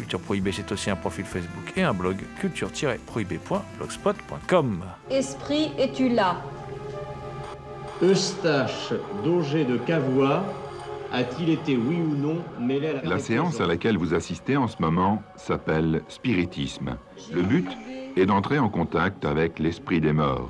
[0.00, 4.80] Culture Prohibée, c'est aussi un profil Facebook et un blog culture-prohibée.blogspot.com.
[5.10, 6.40] Esprit, es-tu là?
[8.02, 10.42] Eustache Daugé de Cavois
[11.12, 13.02] a-t-il été, oui ou non, mêlé à la...
[13.02, 16.96] La séance à laquelle vous assistez en ce moment s'appelle spiritisme.
[17.32, 17.68] Le but
[18.16, 20.48] est d'entrer en contact avec l'esprit des morts.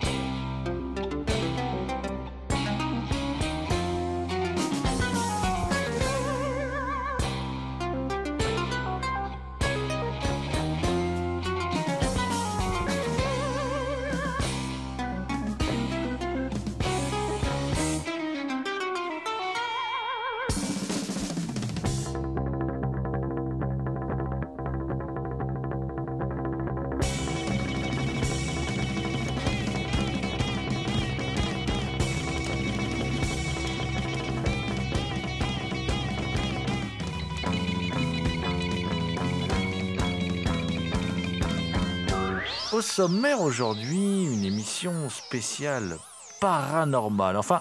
[42.80, 45.98] Au sommaire aujourd'hui, une émission spéciale
[46.40, 47.60] paranormale, enfin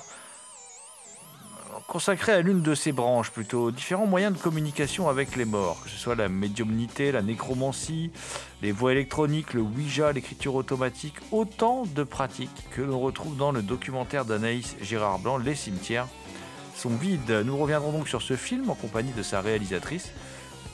[1.87, 5.89] consacrée à l'une de ses branches plutôt, différents moyens de communication avec les morts, que
[5.89, 8.11] ce soit la médiumnité, la nécromancie,
[8.61, 13.61] les voix électroniques, le Ouija, l'écriture automatique, autant de pratiques que l'on retrouve dans le
[13.61, 16.07] documentaire d'Anaïs Gérard Blanc, Les cimetières
[16.77, 17.43] sont vides.
[17.45, 20.13] Nous reviendrons donc sur ce film en compagnie de sa réalisatrice,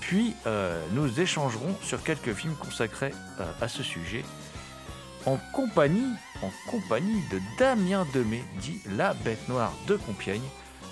[0.07, 4.23] puis euh, nous échangerons sur quelques films consacrés euh, à ce sujet
[5.25, 10.47] en compagnie, en compagnie de Damien Demey, dit La Bête Noire de Compiègne,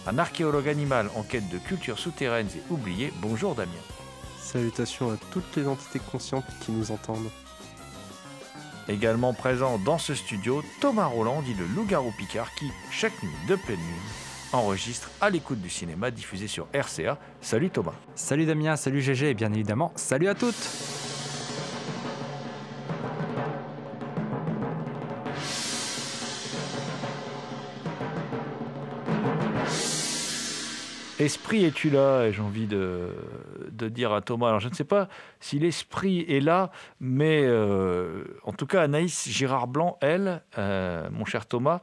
[0.07, 3.13] un archéologue animal en quête de cultures souterraines et oubliées.
[3.22, 3.72] Bonjour Damien.
[4.41, 7.30] Salutations à toutes les entités conscientes qui nous entendent.
[8.90, 13.56] Également présent dans ce studio, Thomas Roland, dit le loup-garou Picard, qui, chaque nuit de
[13.56, 14.22] pleine lune,
[14.53, 17.17] enregistre à l'écoute du cinéma diffusé sur RCA.
[17.41, 17.95] Salut Thomas.
[18.15, 20.55] Salut Damien, salut GG et bien évidemment, salut à toutes
[31.19, 32.31] Esprit, es-tu là?
[32.31, 33.07] J'ai envie de,
[33.71, 35.07] de, dire à Thomas, alors je ne sais pas
[35.39, 41.23] si l'esprit est là, mais euh, en tout cas Anaïs Girard Blanc, elle, euh, mon
[41.23, 41.79] cher Thomas,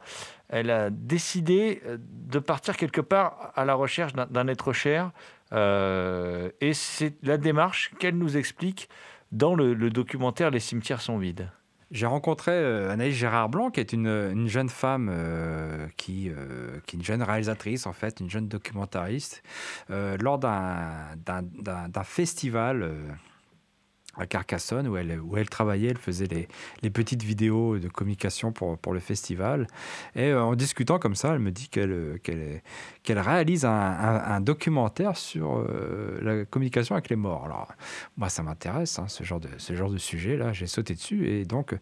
[0.51, 5.13] elle a décidé de partir quelque part à la recherche d'un être cher.
[5.53, 8.89] Euh, et c'est la démarche qu'elle nous explique
[9.33, 11.49] dans le, documentaire Les cimetières sont vides.
[11.91, 16.79] J'ai rencontré euh, Anaïs Gérard Blanc, qui est une, une jeune femme, euh, qui, euh,
[16.87, 19.43] qui est une jeune réalisatrice, en fait, une jeune documentariste,
[19.91, 22.93] euh, lors d'un festival
[24.21, 26.49] à Carcassonne, où elle, où elle travaillait, elle faisait les,
[26.83, 29.67] les petites vidéos de communication pour, pour le festival.
[30.15, 32.63] Et en discutant comme ça, elle me dit qu'elle qu'elle
[33.03, 37.45] qu'elle réalise un, documentaire sur euh, la communication avec les morts.
[37.45, 37.73] Alors,
[38.17, 40.53] moi, ça m'intéresse, hein, ce, genre de, ce genre de sujet-là.
[40.53, 41.75] J'ai sauté dessus et donc,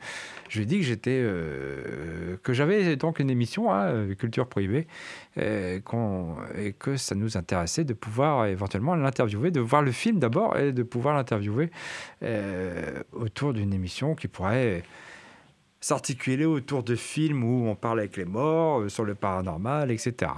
[0.49, 4.87] je lui ai dit que j'étais, euh, j'avais donc une émission, hein, Culture Privée,
[5.39, 5.83] et,
[6.57, 10.73] et, que ça nous intéressait de pouvoir éventuellement l'interviewer, de voir le film d'abord et
[10.73, 11.71] de pouvoir l'interviewer
[12.23, 14.83] euh, autour d'une émission qui pourrait
[15.81, 20.33] s'articuler autour de films où on parle avec les morts, euh, sur le paranormal, etc.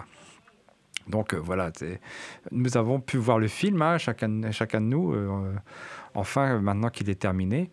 [1.10, 1.70] Donc euh, voilà,
[2.52, 5.54] nous avons pu voir le film, hein, chacun, chacun de nous, euh,
[6.14, 7.70] enfin maintenant qu'il est terminé.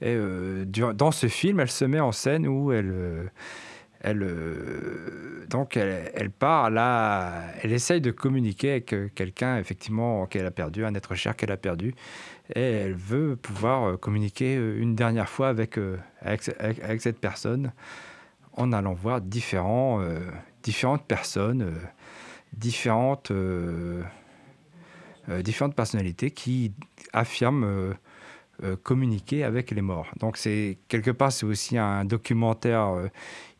[0.00, 3.30] Et euh, dans ce film, elle se met en scène où elle,
[4.04, 10.50] elle, donc elle, elle part là, elle essaye de communiquer avec quelqu'un effectivement qu'elle a
[10.50, 11.94] perdu, un être cher qu'elle a perdu,
[12.54, 15.78] et elle veut pouvoir communiquer une dernière fois avec,
[16.98, 17.72] cette personne
[18.52, 20.02] en allant voir différentes
[21.06, 21.72] personnes euh,
[25.28, 26.72] euh, différentes personnalités qui
[27.12, 27.94] affirment
[28.64, 30.10] euh, communiquer avec les morts.
[30.20, 33.08] Donc c'est quelque part c'est aussi un documentaire euh,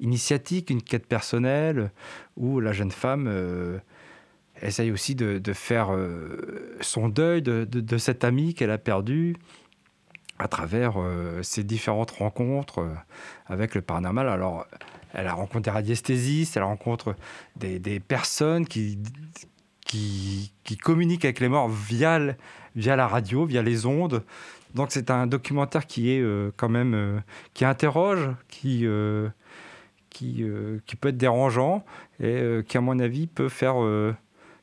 [0.01, 1.91] initiatique, une quête personnelle
[2.37, 3.79] où la jeune femme euh,
[4.63, 5.91] essaye aussi de, faire
[6.81, 9.37] son deuil de, cet ami qu'elle a perdu
[10.39, 10.95] à travers
[11.43, 12.87] ces différentes rencontres
[13.47, 14.29] avec le paranormal.
[14.29, 14.67] Alors,
[15.13, 17.17] elle a rencontré des radiesthésistes, elle rencontre
[17.57, 18.99] des, personnes qui,
[20.83, 22.21] communiquent avec les morts via,
[22.75, 24.23] via la radio, via les ondes.
[24.75, 27.21] Donc, c'est un documentaire qui est euh, quand même euh,
[27.55, 29.29] qui interroge, qui, euh,
[30.11, 30.45] qui,
[30.87, 31.85] qui peut être dérangeant
[32.21, 33.75] et qui, à mon avis, peut faire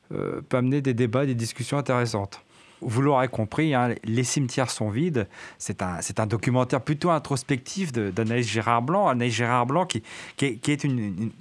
[0.09, 2.41] peut amener des débats, des discussions intéressantes.
[2.81, 5.27] Vous l'aurez compris, hein, Les cimetières sont vides.
[5.59, 9.07] C'est un, un documentaire plutôt introspectif d'Anaïs Gérard Blanc.
[9.07, 10.01] Anaïs Gérard Blanc, qui,
[10.35, 11.31] qui est, qui est une, une-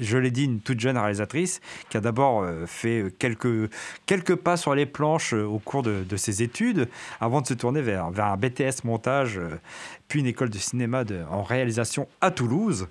[0.00, 1.60] je l'ai dit, une toute jeune réalisatrice,
[1.90, 3.68] qui a d'abord euh, fait quelques,
[4.06, 6.88] quelques pas sur les planches euh, au cours de, de ses études,
[7.20, 9.58] avant de se tourner vers, vers un BTS montage, euh,
[10.06, 12.86] puis une école de cinéma de- en réalisation à Toulouse.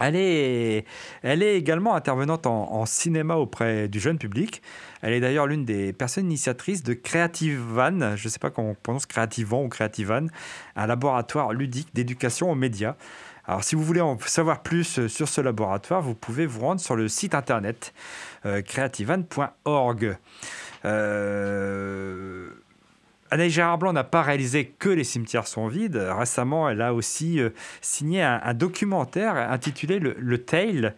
[0.00, 0.84] Elle est,
[1.22, 4.62] elle est également intervenante en, cinéma auprès du jeune public.
[5.02, 8.74] Elle est d'ailleurs l'une des personnes initiatrices de Creativan, je ne sais pas comment on
[8.74, 10.26] prononce Creativan ou Creativan,
[10.76, 12.96] un laboratoire ludique d'éducation aux médias.
[13.46, 16.96] Alors si vous voulez en savoir plus sur ce laboratoire, vous pouvez vous rendre sur
[16.96, 17.92] le site internet
[18.46, 20.16] euh, creativan.org.
[20.84, 22.50] Euh,
[23.32, 25.96] Anaïs Gérard Blanc n'a pas réalisé que Les cimetières sont vides.
[25.96, 27.50] Récemment, elle a aussi euh,
[27.80, 30.94] signé un, documentaire intitulé Le, Le Tail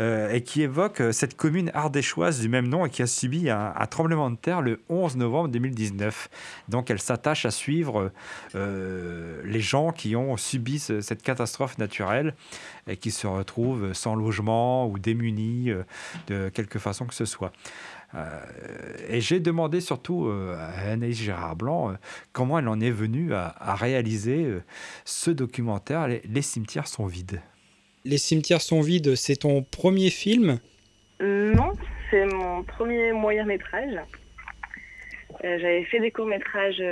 [0.00, 3.50] euh, et qui évoque euh, cette commune ardéchoise du même nom et qui a subi
[3.50, 6.28] un, tremblement de terre le 11 novembre 2019.
[6.68, 8.10] Donc, elle s'attache à suivre
[8.54, 12.34] les gens qui ont subi ce- cette catastrophe naturelle
[12.88, 15.70] et qui se retrouvent sans logement ou démunis
[16.26, 17.52] de quelque façon que ce soit.
[18.14, 18.40] Euh,
[19.08, 21.94] et j'ai demandé surtout euh, à Anaïs Gérard Blanc euh,
[22.32, 24.62] comment elle en est venue à, à réaliser euh,
[25.04, 27.40] ce documentaire les, Les cimetières sont vides.
[28.04, 30.60] Les cimetières sont vides, c'est ton premier film?
[31.20, 31.72] Non,
[32.10, 33.96] c'est mon premier moyen métrage.
[35.44, 36.82] Euh, J'avais fait des courts métrages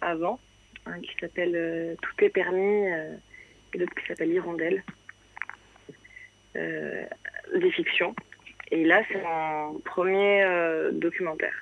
[0.00, 0.40] avant,
[0.86, 3.14] un qui s'appelle euh, Tout est permis euh,
[3.74, 4.82] et l'autre qui s'appelle Hirondelle,
[6.56, 7.04] euh,
[7.60, 8.14] des fictions.
[8.74, 11.54] Et là, c'est mon premier euh, documentaire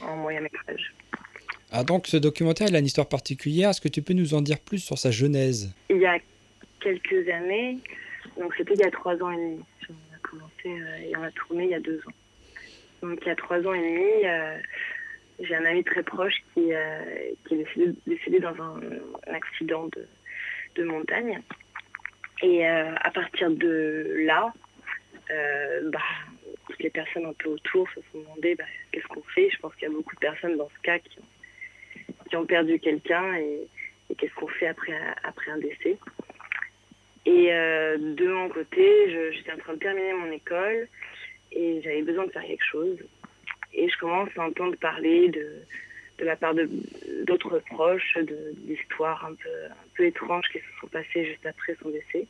[0.00, 0.94] en moyen métrage.
[1.72, 4.40] Ah donc ce documentaire il a une histoire particulière, est-ce que tu peux nous en
[4.40, 5.74] dire plus sur sa genèse?
[5.90, 6.18] Il y a
[6.80, 7.78] quelques années,
[8.38, 9.60] donc c'était il y a trois ans et demi.
[9.90, 12.14] On a commencé euh, et on a tourné il y a deux ans.
[13.02, 14.58] Donc il y a trois ans et demi, euh,
[15.40, 17.00] j'ai un ami très proche qui, euh,
[17.44, 18.80] qui est décédé, décédé dans un,
[19.26, 20.06] un accident de,
[20.76, 21.42] de montagne.
[22.42, 24.52] Et à partir de là,
[25.90, 25.98] bah,
[26.82, 29.50] les personnes un peu autour se sont demandé bah, qu'est-ce qu'on fait?
[29.50, 31.18] Je pense qu'il y a beaucoup de personnes dans ce cas qui
[32.36, 33.66] ont, perdu quelqu'un et,
[34.18, 34.94] qu'est-ce qu'on fait après,
[35.24, 35.96] après un décès.
[37.24, 40.88] Et euh, de mon côté, j'étais en train de terminer mon école
[41.52, 42.98] et j'avais besoin de faire quelque chose.
[43.72, 45.62] Et je commence à entendre parler de,
[46.18, 46.68] de la part de-
[47.24, 51.76] d'autres proches de- d'histoires un peu, un peu étranges qui se sont passées juste après
[51.82, 52.26] son décès.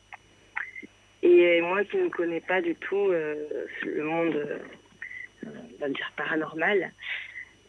[1.29, 3.35] Et moi qui ne connais pas du tout euh,
[3.83, 6.93] le monde, euh, va dire, paranormal,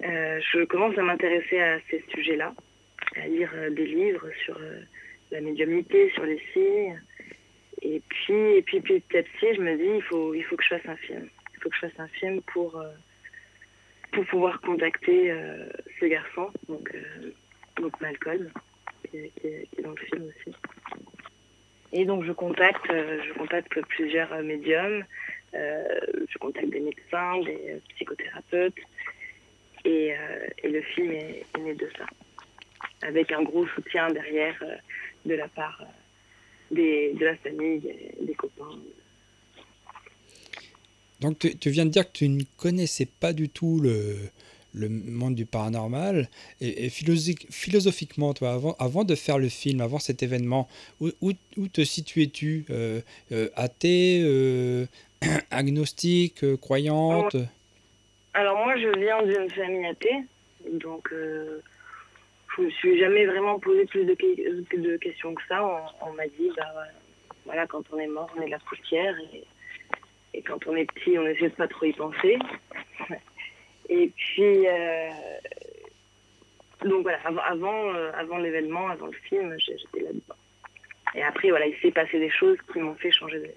[0.05, 2.55] euh, je commence à m'intéresser à ces sujets-là,
[3.17, 4.61] à lire des livres sur
[5.33, 7.01] la médiumnité, sur les signes.
[7.83, 10.63] Et puis, et puis petit à petit, je me dis, il faut, il faut que
[10.63, 11.29] je fasse un film.
[11.55, 12.81] Il faut que je fasse un film pour,
[14.13, 15.35] pour pouvoir contacter
[15.99, 16.93] ce garçon, donc,
[18.01, 18.51] Malcolm,
[19.11, 20.57] qui, qui est dans le film aussi.
[21.93, 25.05] Et donc je contacte, euh, je contacte plusieurs euh, médiums,
[25.55, 25.83] euh,
[26.29, 28.77] je contacte des médecins, des psychothérapeutes,
[29.85, 30.15] et,
[30.65, 32.05] le film est, né de ça,
[33.01, 34.63] avec un gros soutien derrière
[35.25, 35.83] de la part
[36.71, 37.81] des, de la famille,
[38.21, 38.79] des copains.
[41.21, 44.31] Donc tu, tu viens de dire que tu ne connaissais pas du tout le,
[44.79, 46.29] le monde du paranormal.
[46.61, 50.69] Et, et philosophi- philosophiquement, toi, avant, de faire le film, avant cet événement,
[51.01, 51.33] où, où,
[51.69, 53.01] te situais-tu Euh,
[53.33, 54.87] euh, Athée, euh,
[55.51, 57.37] agnostique, croyante?
[58.35, 60.19] Alors moi, je viens d'une famille athée,
[60.73, 65.65] donc je me suis jamais vraiment posé plus de, que- de questions que ça.
[66.03, 66.73] On, m'a dit, bah
[67.45, 71.27] voilà, quand on est mort, on est la poussière, et, quand on est petit, on
[71.27, 72.39] essaie de pas trop y penser.
[73.89, 75.11] Et puis, euh,
[76.85, 80.35] donc voilà, avant, avant, euh, avant l'événement, avant le film, j'étais là-dedans.
[81.15, 83.55] Et après, voilà, il s'est passé des choses qui m'ont fait changer d'avis.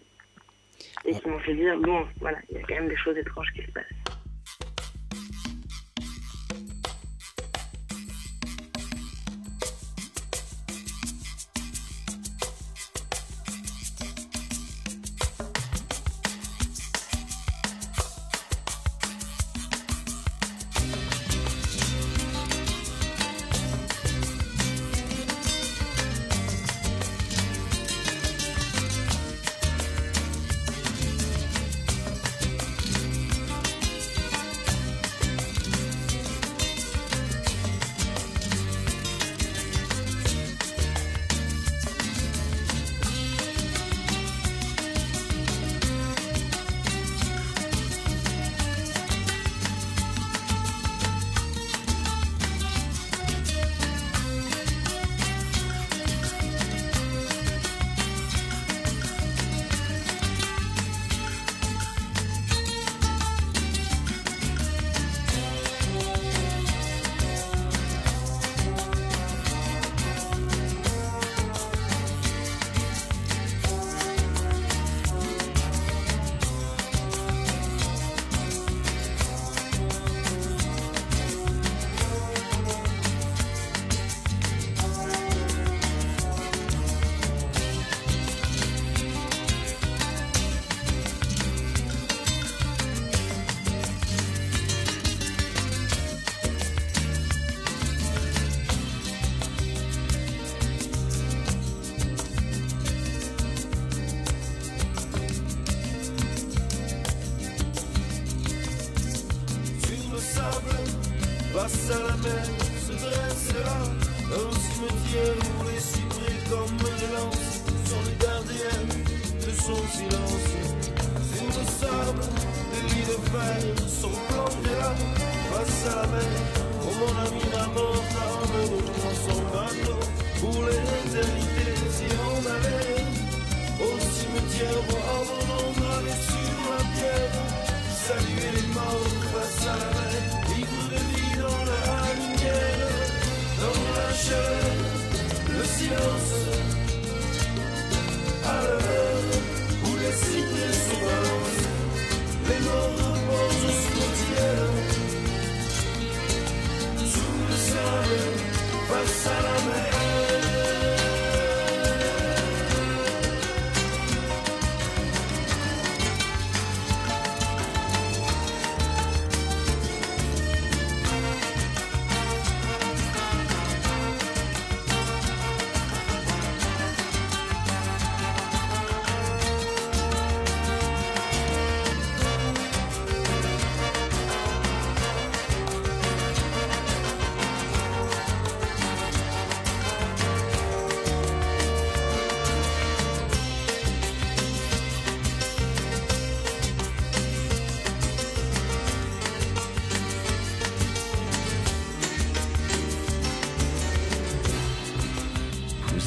[1.05, 3.51] et qui m'ont fait dire bon, voilà, il y a quand même des choses étranges
[3.53, 3.85] qui se passent.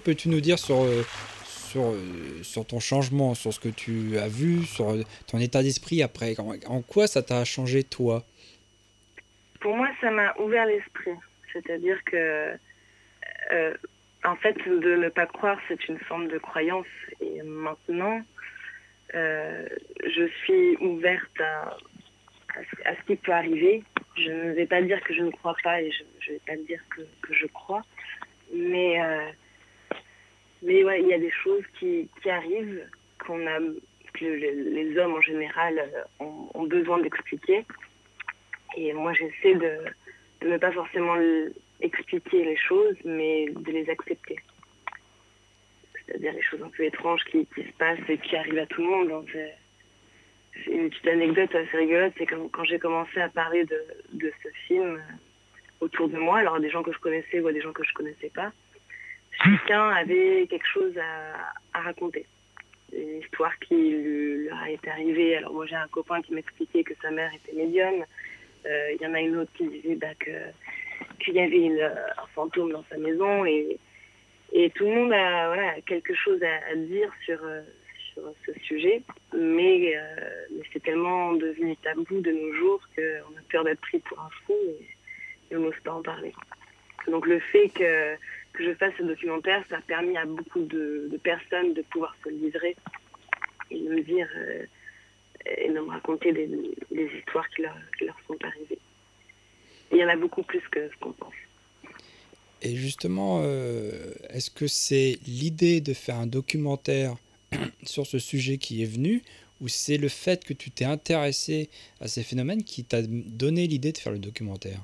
[0.00, 1.04] Peux-tu nous dire sur, euh,
[1.76, 6.02] euh, sur ton changement, sur ce que tu as vu, sur euh, ton état d'esprit
[6.02, 6.34] après?
[6.66, 8.24] En quoi ça t'a changé toi?
[9.60, 11.12] Pour moi, ça m'a ouvert l'esprit.
[11.52, 12.52] C'est-à-dire que,
[14.24, 16.86] en fait, de ne pas croire, c'est une forme de croyance.
[17.20, 18.22] Et maintenant,
[19.12, 21.76] je suis ouverte à,
[22.56, 23.82] ce qui peut arriver.
[24.16, 26.56] Je ne vais pas dire que je ne crois pas et je ne vais pas
[26.56, 27.82] dire que, je crois.
[28.54, 28.98] Mais,
[30.62, 32.86] mais ouais, il y a des choses qui, qui arrivent
[33.28, 33.58] a,
[34.14, 36.24] que les hommes en général euh,
[36.54, 37.64] ont, besoin d'expliquer.
[38.76, 39.78] Et moi, j'essaie de,
[40.40, 41.16] de ne pas forcément
[41.80, 44.36] expliquer les choses, mais de les accepter.
[45.94, 48.82] C'est-à-dire les choses un peu étranges qui, qui, se passent et qui arrivent à tout
[48.82, 49.12] le monde.
[49.32, 53.80] C'est une petite anecdote assez rigolote, c'est quand, quand j'ai commencé à parler de,
[54.12, 55.00] de, ce film
[55.80, 58.30] autour de moi, alors des gens que je connaissais ou des gens que je connaissais
[58.30, 58.52] pas,
[59.42, 62.26] chacun avait quelque chose à, raconter.
[62.92, 65.36] Une histoire qui lui, été arrivée.
[65.36, 68.04] Alors moi j'ai un copain qui m'expliquait que sa mère était médium.
[68.66, 72.72] Euh, il y en a une autre qui disait bah, qu'il y avait un fantôme
[72.72, 73.78] dans sa maison et,
[74.52, 77.62] et tout le monde a voilà, quelque chose à, à dire sur, euh,
[78.12, 80.00] sur ce sujet, mais, euh,
[80.52, 84.28] mais c'est tellement devenu tabou de nos jours qu'on a peur d'être pris pour un
[84.44, 86.32] fou et, et on n'ose pas en parler.
[87.06, 88.16] Donc le fait que,
[88.52, 92.30] que je fasse ce documentaire, ça a permis à beaucoup de, personnes de pouvoir se
[92.30, 92.76] livrer
[93.70, 94.64] et de me dire euh,
[95.58, 96.48] et me raconter des,
[97.18, 98.78] histoires qui leur, qui leur sont arrivées.
[99.92, 101.34] Il y en a beaucoup plus que ce qu'on pense.
[102.62, 107.16] Et justement, euh, est-ce que c'est l'idée de faire un documentaire
[107.84, 109.22] sur ce sujet qui est venu,
[109.60, 113.92] ou c'est le fait que tu t'es intéressé à ces phénomènes qui t'a donné l'idée
[113.92, 114.80] de faire le documentaire?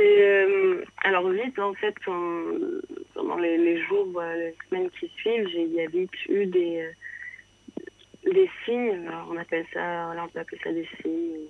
[0.00, 5.80] Euh, alors vite en fait pendant les, jours, euh, les semaines qui suivent, il y
[5.80, 6.88] a vite eu des
[8.26, 9.10] euh, signes.
[9.28, 11.40] On appelle ça, peut appeler ça des signes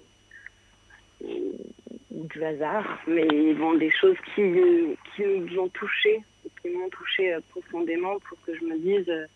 [2.10, 6.20] du hasard, mais bon, des choses qui, nous ont touchés,
[6.60, 9.28] qui m'ont touché profondément pour que je me dise,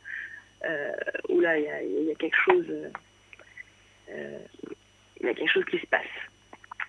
[1.28, 2.66] oula, il y, a quelque chose,
[4.08, 6.02] il y a quelque chose qui se passe.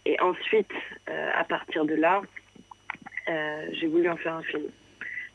[0.05, 0.71] Et ensuite,
[1.09, 2.21] euh, à partir de là,
[3.73, 4.69] j'ai voulu en faire un film.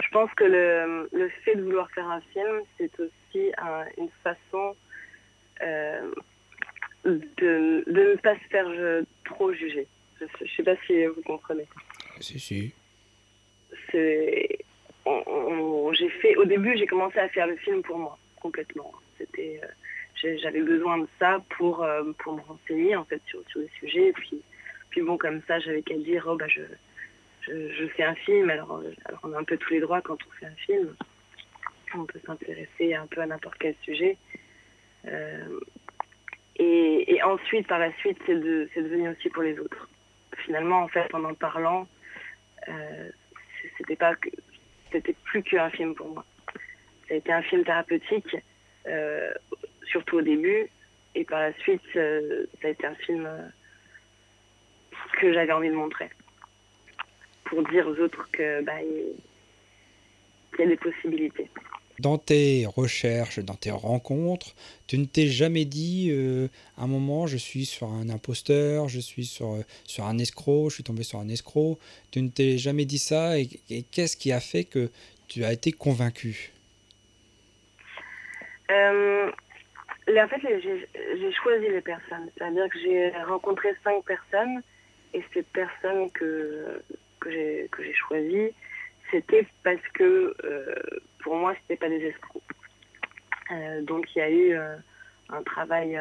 [0.02, 4.08] Je pense que le, le fait de vouloir faire un film, c'est aussi un, une
[4.22, 4.76] façon
[5.60, 8.66] de, de ne pas se faire
[9.24, 9.86] trop juger.
[10.20, 11.66] Je ne sais pas si vous comprenez.
[12.20, 12.72] Si, si.
[13.90, 14.58] C'est...
[15.92, 16.36] J'ai fait...
[16.36, 18.92] Au début, j'ai commencé à faire le film pour moi, complètement.
[19.18, 19.60] C'était...
[20.14, 21.84] J'avais besoin de ça pour,
[22.18, 24.08] pour me renseigner, en fait, sur, sur les sujets.
[24.08, 24.40] Et puis,
[24.90, 26.62] puis bon, comme ça, j'avais qu'à dire, oh, bah, je,
[27.46, 28.50] je, fais un film.
[28.50, 30.94] Alors, alors, on a un peu tous les droits quand on fait un film.
[31.94, 34.16] On peut s'intéresser un peu à n'importe quel sujet.
[35.06, 35.60] Euh,
[36.56, 39.88] et, et, ensuite, par la suite, c'est de, devenu aussi pour les autres.
[40.44, 41.88] Finalement, en fait, en en parlant,
[42.68, 43.10] euh,
[43.78, 44.14] c'était pas
[44.92, 46.24] c'était plus qu'un film pour moi.
[47.08, 48.36] Ça a été un film thérapeutique,
[48.86, 49.32] euh,
[49.84, 50.68] surtout au début,
[51.14, 53.28] et par la suite, euh, ça a été un film
[55.20, 56.08] que j'avais envie de montrer,
[57.44, 59.14] pour dire aux autres que bah, il
[60.58, 61.48] y a des possibilités
[62.00, 64.54] dans tes recherches, dans tes rencontres,
[64.86, 69.00] tu ne t'es jamais dit euh, à un moment je suis sur un imposteur, je
[69.00, 71.78] suis sur, sur un escroc, je suis tombé sur un escroc.
[72.10, 74.90] Tu ne t'es jamais dit ça et, et qu'est-ce qui a fait que
[75.28, 76.52] tu as été convaincu?
[78.70, 79.30] Euh,
[80.08, 82.30] En fait, j'ai choisi les personnes.
[82.36, 84.62] C'est-à-dire que j'ai rencontré cinq personnes
[85.14, 86.82] et ces personnes que,
[87.20, 88.52] que j'ai choisies,
[89.10, 90.74] c'était parce que euh,
[91.22, 92.42] pour moi, c'était pas des escrocs.
[93.50, 94.76] Euh, donc il y a eu euh,
[95.30, 96.00] un travail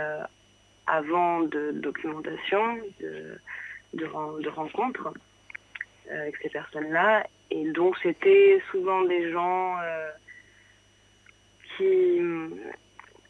[0.88, 3.40] avant de documentation, de,
[3.94, 5.14] de, rencontres
[6.10, 7.26] avec ces personnes-là.
[7.52, 9.78] Et donc c'était souvent des gens
[11.78, 12.22] qui,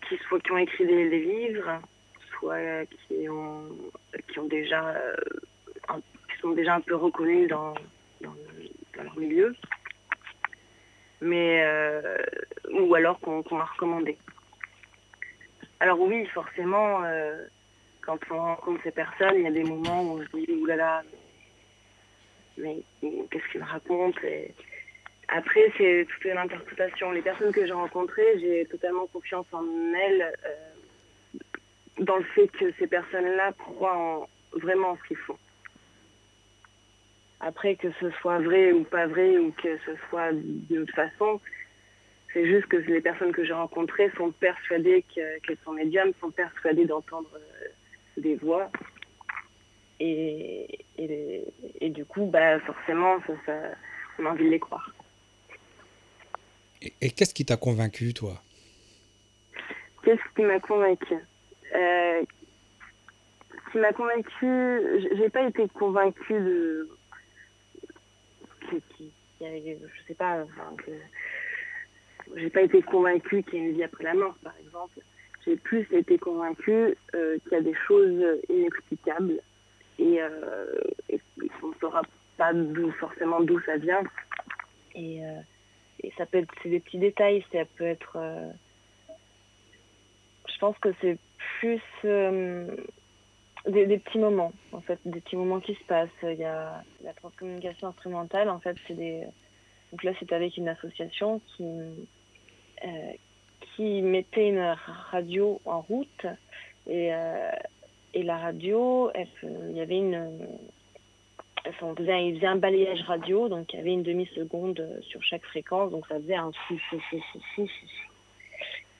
[0.07, 1.81] qui, soit qui ont écrit des, des livres,
[2.31, 3.63] soit qui ont,
[4.27, 4.95] qui ont déjà,
[6.41, 7.73] sont déjà un peu reconnus dans,
[8.21, 9.55] leur milieu
[11.21, 12.17] mais euh,
[12.71, 14.17] ou alors qu'on qu m'a recommandé.
[15.79, 17.45] Alors oui, forcément, euh,
[18.01, 21.03] quand on rencontre ces personnes, il y a des moments où se dit oulala,
[22.57, 24.19] mais, qu'est-ce qu'ils me racontent
[25.29, 27.11] Après, c'est toute une interprétation.
[27.11, 31.39] Les personnes que j'ai rencontrées, j'ai totalement confiance en elles, euh,
[31.99, 35.37] dans le fait que ces personnes-là croient en, vraiment en ce qu'ils font.
[37.39, 41.39] Après, que ce soit vrai ou pas vrai, ou que ce soit d'une autre façon,
[42.33, 46.31] c'est juste que les personnes que j'ai rencontrées sont persuadées qu'elles qu sont médiums, sont
[46.31, 47.67] persuadées d'entendre euh,
[48.17, 48.69] des voix.
[49.99, 51.43] Et, et,
[51.81, 53.53] et, du coup, bah, forcément, ça, ça,
[54.17, 54.93] on a envie de les croire.
[56.81, 58.41] Et, et qu'est-ce qui t'a convaincu, toi?
[60.03, 61.15] Qu'est-ce qui m'a convaincu?
[61.75, 62.23] Euh,
[63.65, 64.47] Ce qui m'a convaincu,
[65.15, 66.89] j'ai pas été convaincue de.
[68.95, 70.45] Qu'il y avait- je sais pas.
[72.35, 74.99] J'ai pas été convaincue qu'il y a une vie après la mort, par exemple.
[75.45, 79.39] J'ai plus été convaincue euh, qu'il y a des choses inexplicables
[79.97, 80.65] et, euh,
[81.59, 82.01] qu'on ne saura
[82.37, 82.51] pas
[82.99, 84.03] forcément d'où ça vient.
[84.95, 85.39] Et, euh,
[86.03, 88.17] et ça peut être c'est des petits détails, ça peut être.
[90.47, 91.17] je pense que c'est
[91.59, 91.81] plus
[93.67, 96.09] des, petits moments, en fait, des petits moments qui se passent.
[96.23, 99.23] Il y a la transcommunication instrumentale, en fait, c'est des.
[99.91, 103.11] Donc là, c'est avec une association qui, euh,
[103.75, 104.75] qui mettait une
[105.11, 106.25] radio en route
[106.87, 107.51] et, euh,
[108.13, 109.11] et la radio,
[109.43, 110.47] il y avait une.
[111.79, 115.91] Faisait, il faisait un balayage radio, donc il y avait une demi-seconde sur chaque fréquence,
[115.91, 118.09] donc ça faisait un fou, fou, fou, fou, fou, fou.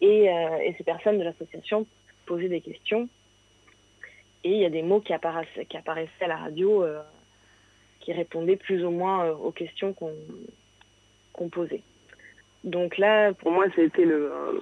[0.02, 1.86] Et, euh, et ces personnes de l'association
[2.26, 3.08] posaient des questions.
[4.44, 5.68] Et il y a des mots qui apparaissaient,
[6.22, 7.02] à la radio euh,
[8.00, 11.82] qui répondaient plus ou moins euh, aux questions qu'on posait.
[12.64, 14.60] Donc là, pour moi, c'était euh,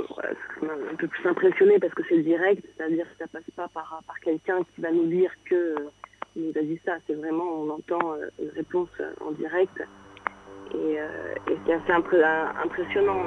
[0.61, 4.63] un peu plus impressionné parce que c'est direct, c'est-à-dire que ça passe pas par, quelqu'un
[4.75, 5.75] qui va nous dire que
[6.35, 6.97] nous a dit ça.
[7.07, 8.89] C'est vraiment, on entend une réponse
[9.21, 9.83] en direct
[10.75, 10.97] et,
[11.65, 13.25] c'est assez impressionnant.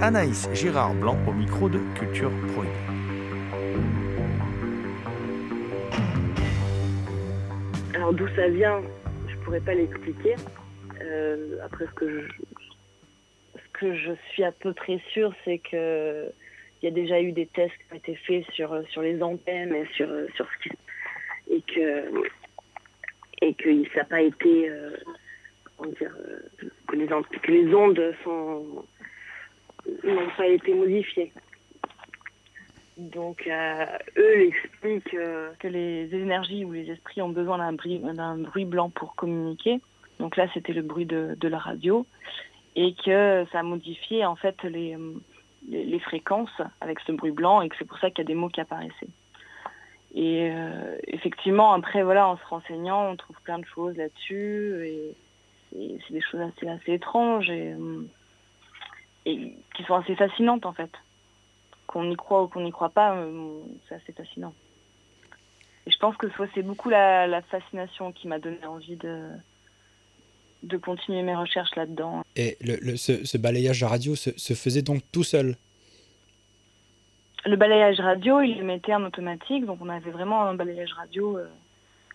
[0.00, 2.72] Anaïs Girard-Blanc au micro de Culture Prohibée.
[7.94, 8.82] Alors d'où ça vient,
[9.28, 10.36] je pourrais pas l'expliquer.
[11.00, 12.28] Euh, après ce que je,
[13.54, 16.30] ce que je suis à peu près sûre, c'est que
[16.82, 19.74] il y a déjà eu des tests qui ont été faits sur sur les antennes
[19.74, 20.76] et sur sur ce qui
[21.50, 22.28] et que
[23.40, 24.90] et que ça n'a pas été euh,
[25.76, 26.68] comment dire euh,
[27.42, 28.84] que les ondes sont
[30.04, 31.32] n'ont pas été modifiées.
[32.98, 33.86] Donc euh,
[34.18, 39.14] eux expliquent euh, que les énergies ou les esprits ont besoin d'un bruit, blanc pour
[39.14, 39.80] communiquer.
[40.18, 42.06] Donc là c'était le bruit de, la radio
[42.76, 44.96] et que ça a modifié en fait les,
[46.00, 48.48] fréquences avec ce bruit blanc et que c'est pour ça qu'il y a des mots
[48.48, 49.08] qui apparaissaient.
[50.14, 55.16] Et euh, effectivement après voilà en se renseignant on trouve plein de choses là-dessus et,
[55.74, 58.02] c'est des choses assez étranges euh,
[59.24, 60.90] et qui sont assez fascinantes en fait
[61.86, 64.54] qu'on y croit ou qu'on n'y croit pas, euh, c'est assez fascinant.
[65.86, 69.28] Et je pense que c'est beaucoup la, la fascination qui m'a donné envie de,
[70.62, 72.22] de continuer mes recherches là-dedans.
[72.36, 75.56] Et le, le- ce, ce balayage radio se, se faisait donc tout seul?
[77.44, 81.36] Le balayage radio, il le mettait en automatique, donc on avait vraiment un balayage radio
[81.36, 81.48] euh,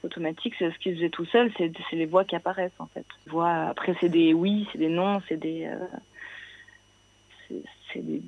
[0.03, 3.05] automatique, c'est ce qu'il faisait tout seul, c'est c'est les voix qui apparaissent en fait.
[3.25, 5.65] Voix, après c'est des oui, c'est des non, c'est des...
[5.65, 5.77] euh,
[7.93, 8.21] c'est- des...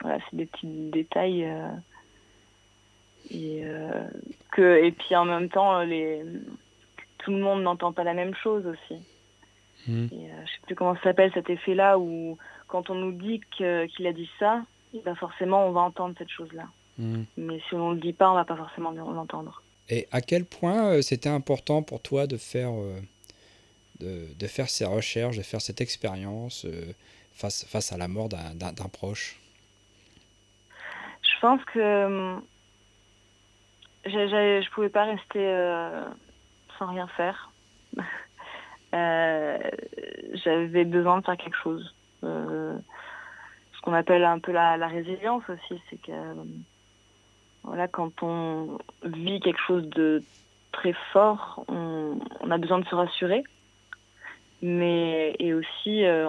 [0.00, 1.44] Voilà, des petits détails.
[1.44, 1.68] euh,
[3.30, 4.06] et, euh,
[4.52, 6.22] que, et puis en même temps, les,
[7.18, 9.00] tout le monde n'entend pas la même chose aussi.
[9.88, 10.08] Mhm.
[10.12, 13.40] Et, euh, je sais plus comment ça s'appelle cet effet-là où quand on nous dit
[13.56, 16.64] qu'il a dit ça, eh ben forcément on va entendre cette chose-là.
[16.98, 17.24] Mhm.
[17.36, 19.62] Mais si on ne le dit pas, on va pas forcément l'entendre.
[19.88, 23.00] Et à quel point euh, c'était important pour toi de faire, euh,
[24.00, 26.92] de, de faire ces recherches, de faire cette expérience euh,
[27.36, 29.36] face, face à la mort d'un- proche
[31.22, 32.42] Je pense que hum,
[34.04, 36.04] je pouvais pas rester euh,
[36.78, 37.50] sans rien faire.
[38.94, 39.58] Euh,
[40.32, 41.92] J'avais besoin de faire quelque chose.
[42.22, 42.78] Euh,
[43.74, 46.12] ce qu'on appelle un peu la, résilience aussi, c'est que
[47.64, 50.22] voilà, quand on vit quelque chose de
[50.72, 52.18] très fort, on
[52.48, 53.42] a besoin de se rassurer.
[54.68, 56.26] Mais et aussi, euh,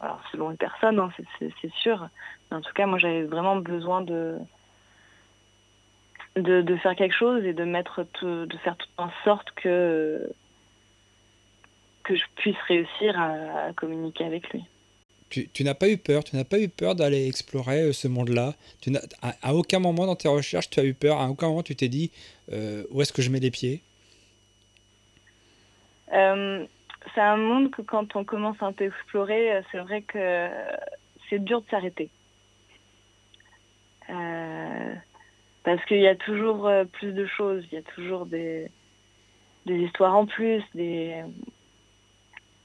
[0.00, 2.08] alors selon les personnes, hein, c'est- sûr.
[2.50, 4.36] Mais en tout cas, moi, j'avais vraiment besoin de,
[6.34, 10.28] de de faire quelque chose et de mettre tout- de faire tout en sorte que
[12.02, 14.64] que je puisse réussir à, à communiquer avec lui.
[15.30, 18.08] Tu, tu n'as pas eu peur, tu n'as pas eu peur d'aller explorer euh, ce
[18.08, 18.54] monde-là?
[18.80, 21.20] Tu n'as- à, à aucun moment dans tes recherches, tu as eu peur?
[21.20, 22.10] À aucun moment, tu t'es dit
[22.52, 23.80] euh, où est-ce que je mets les pieds?
[26.12, 26.66] Euh,
[27.14, 30.48] c'est un monde que quand on commence un peu à explorer, euh, c'est vrai que
[31.28, 32.10] c'est dur de s'arrêter.
[34.10, 34.94] Euh,
[35.64, 38.70] parce qu'il y a toujours euh, plus de choses, il y a toujours des,
[39.66, 40.62] histoires en plus.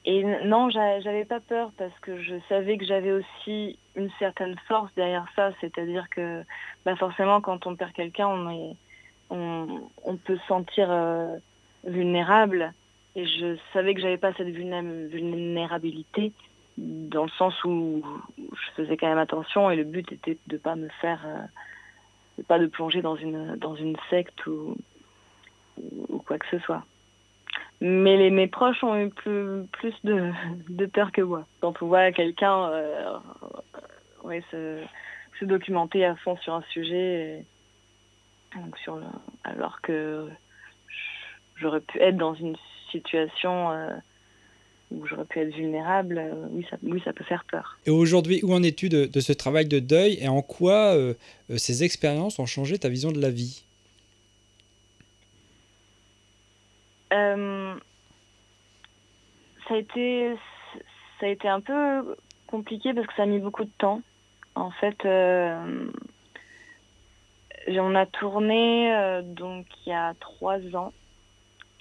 [0.06, 4.56] Et non, j'a- j'avais pas peur parce que je savais que j'avais aussi une certaine
[4.67, 6.43] force derrière ça, c'est-à-dire que
[6.86, 8.75] bah forcément quand on perd quelqu'un, on,
[9.30, 11.38] on, peut se sentir euh,
[11.84, 12.73] vulnérable
[13.20, 16.32] et je savais que j'avais pas cette vulné- vulnérabilité
[16.78, 18.02] dans le sens où
[18.38, 21.42] je faisais quand même attention et le but était de pas me faire euh,
[22.38, 24.78] de pas de plonger dans une dans une secte ou
[25.78, 26.84] ou quoi que ce soit.
[27.82, 31.46] Mais mes proches ont eu plus, plus de, peur que moi.
[31.62, 33.20] Quand on voit quelqu'un euh,
[34.52, 37.46] se, documenter à fond sur un sujet,
[38.84, 39.00] sur
[39.46, 40.28] alors que
[41.56, 42.58] j'aurais pu être dans une
[42.91, 43.89] situation euh,
[44.91, 47.78] où j'aurais pu être vulnérable, euh, oui, ça, oui, ça peut faire peur.
[47.86, 51.13] Et aujourd'hui, où en es-tu de, de ce travail de deuil et en quoi euh,
[51.58, 53.63] ces expériences ont changé ta vision de la vie?
[57.13, 57.75] Euh,
[59.67, 60.36] ça a été
[61.19, 62.15] ça a été un peu
[62.47, 64.02] compliqué parce que ça a mis beaucoup de temps.
[64.56, 65.91] En fait, euh,
[67.67, 70.93] on a tourné donc il y a trois ans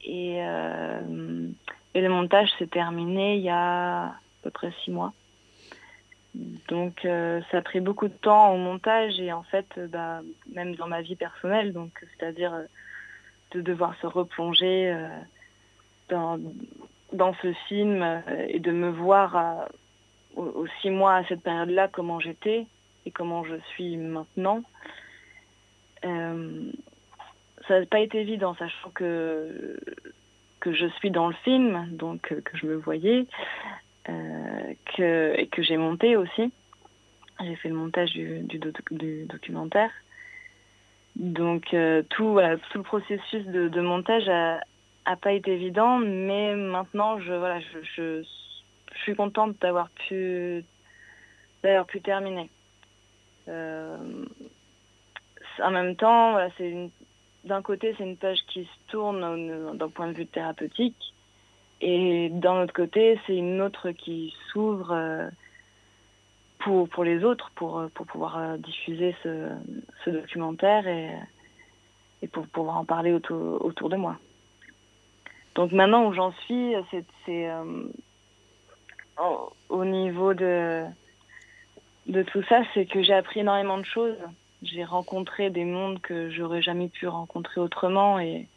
[0.04, 0.38] et,
[1.98, 5.12] et le montage s'est terminé il y a à peu près six mois.
[6.68, 10.20] Donc euh, ça a pris beaucoup de temps au montage et en fait, euh, bah,
[10.52, 12.62] même dans ma vie personnelle, donc c'est-à-dire euh,
[13.50, 14.94] de devoir se replonger
[16.08, 16.38] dans,
[17.12, 19.68] dans ce film et de me voir à-
[20.36, 22.66] aux, six mois à cette période-là comment j'étais
[23.06, 24.62] et comment je suis maintenant.
[26.02, 29.80] Ça n'a pas été évident, sachant que,
[30.60, 33.26] que je suis dans le film, donc euh, que je me voyais,
[34.08, 36.52] euh, que, et que j'ai monté aussi.
[37.40, 39.90] j'ai fait le montage du, documentaire.
[41.16, 44.60] Donc euh, tout, voilà, tout le processus de, montage a,
[45.16, 48.22] pas été évident, mais maintenant je, voilà, je, je,
[49.02, 50.64] suis contente d'avoir pu,
[51.62, 52.50] d'avoir pu terminer.
[55.60, 56.90] En même temps, voilà, c'est une,
[57.48, 61.14] d'un côté, c'est une page qui se tourne d'un point de vue thérapeutique,
[61.80, 65.28] et d'un autre côté, c'est une autre qui s'ouvre euh,
[66.58, 69.48] pour, pour les autres, pour, pour pouvoir euh, diffuser ce,
[70.06, 74.16] documentaire et, pour pouvoir en parler autour, de moi.
[75.54, 77.88] Donc maintenant où j'en suis, c'est, euh,
[79.68, 80.84] au niveau de,
[82.06, 84.16] de tout ça, c'est que j'ai appris énormément de choses.
[84.62, 88.48] J'ai rencontré des mondes que j'aurais jamais pu rencontrer autrement et,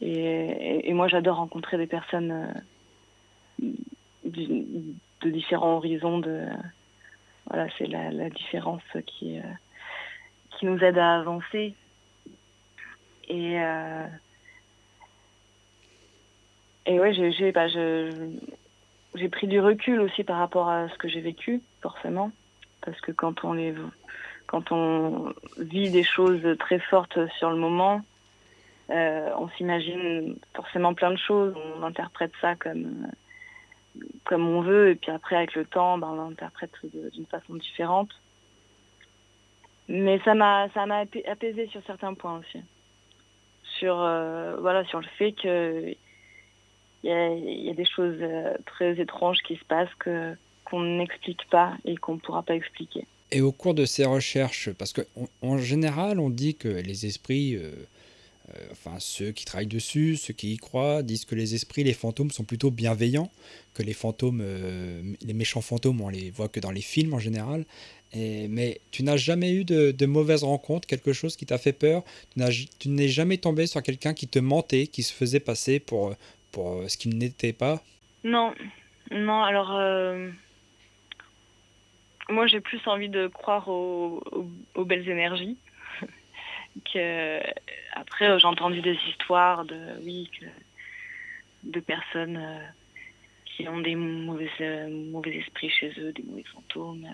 [0.00, 2.54] et, moi j'adore rencontrer des personnes
[3.62, 3.70] euh,
[4.24, 6.18] de, différents horizons.
[6.18, 6.46] De,
[7.46, 9.42] voilà, c'est la, différence qui, euh,
[10.50, 11.74] qui nous aide à avancer.
[13.28, 14.06] Et, euh,
[16.86, 17.32] et ouais, j'ai
[19.14, 22.30] j'ai pris du recul aussi par rapport à ce que j'ai vécu, forcément.
[22.82, 23.74] Parce que quand on, les,
[24.46, 28.02] quand on vit des choses très fortes sur le moment,
[28.90, 33.08] euh, on s'imagine forcément plein de choses, on interprète ça comme,
[34.24, 38.10] comme on veut, et puis après, avec le temps, ben, on l'interprète d'une façon différente.
[39.88, 40.68] Mais ça m'a
[41.26, 42.60] apaisé sur certains points aussi.
[43.78, 45.94] Sur, euh, voilà, sur le fait que
[47.02, 49.94] il y, a, y a des choses euh, très étranges qui se passent
[50.64, 53.06] qu'on n'explique pas et qu'on ne pourra pas expliquer.
[53.32, 57.72] Et au cours de ces recherches, parce qu'en général, on dit que les esprits, euh,
[58.54, 61.92] euh, enfin ceux qui travaillent dessus, ceux qui y croient, disent que les esprits, les
[61.92, 63.32] fantômes sont plutôt bienveillants,
[63.74, 67.18] que les fantômes, euh, les méchants fantômes, on les voit que dans les films en
[67.18, 67.64] général.
[68.14, 72.02] Mais tu n'as jamais eu de, de mauvaises rencontres, quelque chose qui t'a fait peur?
[72.78, 76.14] Tu n'es jamais tombé sur quelqu'un qui te mentait, qui se faisait passer pour,
[76.50, 77.82] pour ce qu'il n'était pas?
[78.24, 78.54] Non,
[79.10, 79.70] non, alors...
[82.28, 84.20] Moi, j'ai plus envie de croire aux,
[84.76, 85.56] belles énergies.
[86.92, 87.40] que
[87.92, 90.28] après, j'ai entendu des histoires de oui
[91.62, 92.60] de personnes euh,
[93.44, 97.08] qui ont des mauvais euh, mauvais esprits chez eux, des mauvais fantômes.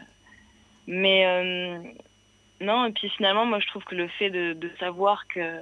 [0.87, 1.79] Mais euh,
[2.61, 5.61] non, et puis finalement, moi, je trouve que le fait de, savoir que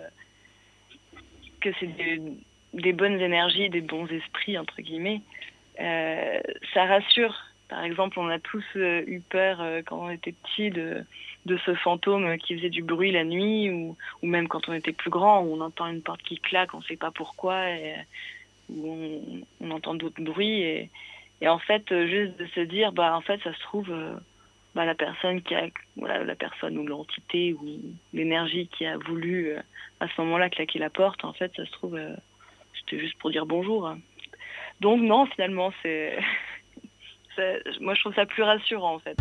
[1.61, 1.91] que c'est
[2.73, 5.21] des bonnes énergies, des bons esprits entre guillemets,
[5.77, 10.71] ça rassure par exemple, on a tous euh, eu peur euh, quand on était petit
[10.71, 11.05] de,
[11.47, 15.11] ce fantôme qui faisait du bruit la nuit ou, ou même quand on était plus
[15.11, 17.95] grand, on entend une porte qui claque, on ne sait pas pourquoi, et,
[18.69, 20.63] où on, entend d'autres bruits.
[20.63, 20.91] Et,
[21.41, 24.15] et, en fait, euh, juste de se dire, bah, en fait, ça se trouve, euh,
[24.75, 27.81] bah, la personne qui a, voilà, la personne ou l'entité ou
[28.13, 29.61] l'énergie qui a voulu euh,
[30.01, 32.15] à ce moment-là claquer la porte, en fait, ça se trouve, euh,
[32.75, 33.95] c'était juste pour dire bonjour.
[34.81, 36.19] Donc non, finalement, c'est
[37.81, 39.17] moi je trouve ça plus rassurant en fait.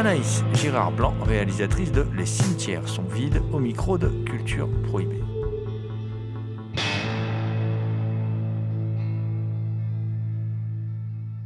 [0.00, 5.20] Anaïs Girard Blanc, réalisatrice de Les cimetières sont vides au micro de Culture Prohibée.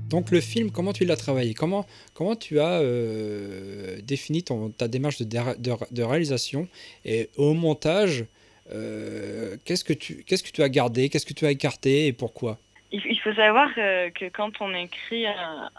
[0.09, 1.53] Donc le film, comment tu l'as travaillé?
[1.55, 1.85] Comment,
[2.15, 6.69] comment tu as euh, défini ton, ta démarche de, de- de réalisation?
[7.05, 8.25] Et au montage,
[8.73, 12.13] euh, qu'est-ce que tu qu'est-ce que tu as gardé, qu'est-ce que tu as écarté et
[12.13, 12.59] pourquoi?
[12.93, 15.71] Il, il faut savoir euh, que quand on écrit, un-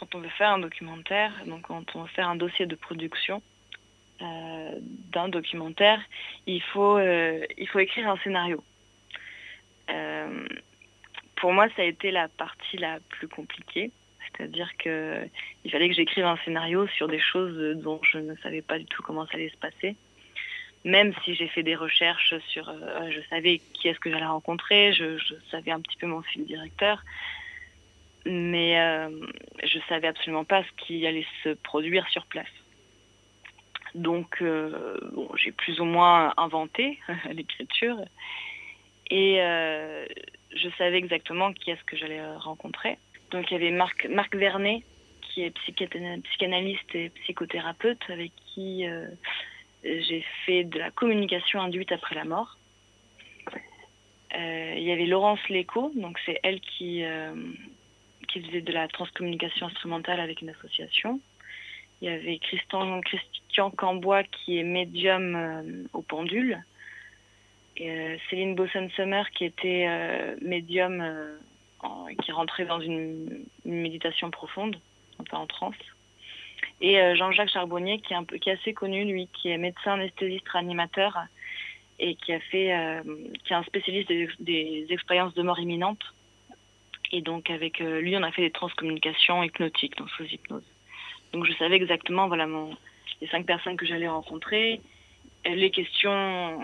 [0.00, 3.42] quand on veut faire un documentaire, donc quand on veut faire un dossier de production
[4.22, 4.70] euh,
[5.12, 6.00] d'un documentaire,
[6.46, 8.64] il faut, euh, il faut écrire un scénario.
[9.90, 10.46] Euh,
[11.36, 13.90] pour moi, ça a été la partie la plus compliquée.
[14.20, 15.28] C'est-à-dire que
[15.64, 18.86] il fallait que j'écrive un scénario sur des choses dont je ne savais pas du
[18.86, 19.96] tout comment ça allait se passer.
[20.84, 22.72] Même si j'ai fait des recherches sur,
[23.10, 26.46] je savais qui est-ce que j'allais rencontrer, je, je savais un petit peu mon fil
[26.46, 27.02] directeur,
[28.26, 29.08] mais euh,
[29.62, 32.48] je savais absolument pas ce qui allait se produire sur place.
[33.94, 36.98] Donc, euh, bon, j'ai plus ou moins inventé
[37.32, 37.98] l'écriture
[39.10, 40.06] et euh,
[40.54, 42.98] je savais exactement qui est-ce que j'allais rencontrer.
[43.30, 44.82] Donc, il y avait Marc, Marc Vernet,
[45.22, 48.84] qui est psychana- psychanalyste et psychothérapeute, avec qui
[49.84, 52.58] j'ai fait de la communication induite après la mort.
[54.34, 57.04] Il y avait Laurence Léco, donc c'est elle qui,
[58.30, 61.20] qui faisait de la transcommunication instrumentale avec une association.
[62.00, 66.62] Il y avait Christian, Christian Cambois qui est médium euh, au pendule.
[67.76, 71.04] Et, euh, Céline Bosson-Summer qui était euh, médium
[71.80, 74.76] en- qui rentrait dans une, méditation profonde,
[75.18, 75.74] un peu en transe.
[76.82, 79.92] Et Jean-Jacques Charbonnier qui est, un peu, qui est assez connu, lui, qui est médecin
[79.92, 81.18] anesthésiste réanimateur
[81.98, 83.02] et qui a fait,
[83.44, 84.10] qui est un spécialiste
[84.40, 86.02] des expériences de mort imminente.
[87.12, 90.64] Et donc avec euh, lui, on a fait des transcommunications hypnotiques, donc sous hypnose.
[91.32, 92.46] Donc je savais exactement, voilà,
[93.20, 94.80] les cinq personnes que j'allais rencontrer,
[95.46, 96.60] euh, les questions,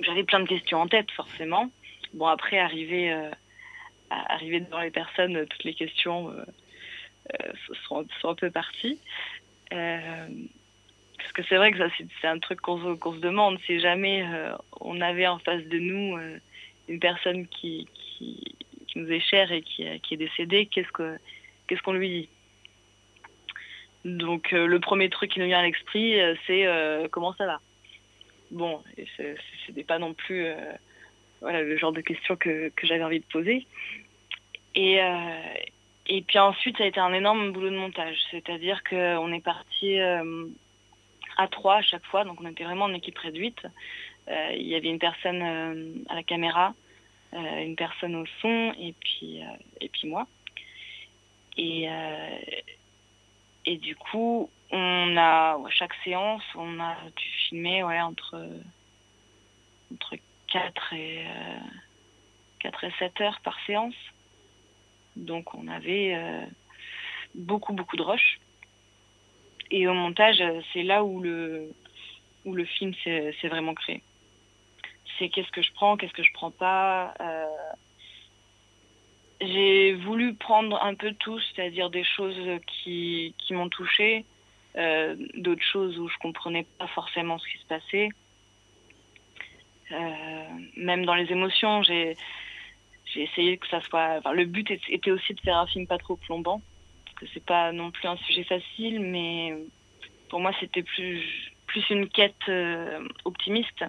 [0.00, 1.70] j'avais plein de questions en tête forcément.
[2.12, 3.30] Bon après arriver, euh,
[4.10, 6.34] arriver devant les personnes, toutes les questions
[7.88, 8.98] sont, un peu parties.
[9.70, 11.86] Parce que c'est vrai que ça,
[12.20, 13.58] c'est un truc qu'on se, demande.
[13.66, 14.26] Si jamais
[14.80, 16.18] on avait en face de nous
[16.88, 17.86] une personne qui,
[18.90, 21.18] qui nous est chère et qui, qui est décédée, qu'est-ce que
[21.66, 22.28] qu'est-ce qu'on lui dit?
[24.04, 27.46] Donc euh, le premier truc qui nous vient à l'esprit, euh, c'est euh, comment ça
[27.46, 27.60] va?
[28.50, 29.36] Bon, et c'est-
[29.66, 30.72] c'était pas non plus euh,
[31.40, 33.66] voilà, le genre de questions que, j'avais envie de poser.
[34.74, 35.54] Et, euh,
[36.06, 38.18] et puis ensuite, ça a été un énorme boulot de montage.
[38.30, 40.46] C'est-à-dire qu'on est parti euh,
[41.36, 43.62] à trois à chaque fois, donc on était vraiment en équipe réduite.
[44.28, 46.72] Euh, il y avait une personne euh, à la caméra, euh,
[47.32, 50.26] une personne au son, et puis, euh, moi.
[51.56, 52.38] Et, euh,
[53.66, 58.48] et du coup, on a, à chaque séance, on a dû filmer entre,
[59.92, 60.16] entre
[60.48, 61.58] 4 et, euh,
[62.60, 63.94] 4 et 7 heures par séance.
[65.16, 66.46] Donc on avait euh,
[67.34, 68.40] beaucoup, beaucoup de rush.
[69.70, 71.72] Et au montage, euh, c'est là où le,
[72.44, 74.02] où le film s'est vraiment créé.
[75.20, 77.14] C'est qu'est-ce que je prends, qu'est-ce que je prends pas.
[77.20, 77.44] euh,
[79.42, 84.24] j'ai voulu prendre un peu tout, c'est-à-dire des choses qui, qui m'ont touchée,
[84.76, 88.08] euh, d'autres choses où je comprenais pas forcément ce qui se passait.
[89.92, 90.44] Euh,
[90.76, 92.16] même dans les émotions, j'ai
[93.14, 94.20] essayé que ça soit.
[94.32, 96.62] Le but était aussi de faire un film pas trop plombant,
[97.04, 99.54] parce que c'est pas non plus un sujet facile, mais
[100.28, 101.22] pour moi c'était plus
[101.66, 103.84] plus une quête euh, optimiste.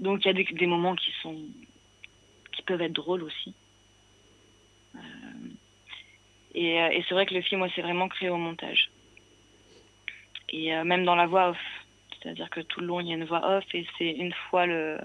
[0.00, 1.36] Donc il y a des, moments qui sont
[2.52, 3.54] qui peuvent être drôles aussi.
[4.94, 4.98] Euh,
[6.54, 8.90] et euh, et c'est vrai que le film, moi, c'est vraiment créé au montage.
[10.50, 11.58] Et euh, même dans la voix off,
[12.22, 14.66] c'est-à-dire que tout le long il y a une voix off et c'est une fois
[14.66, 14.98] le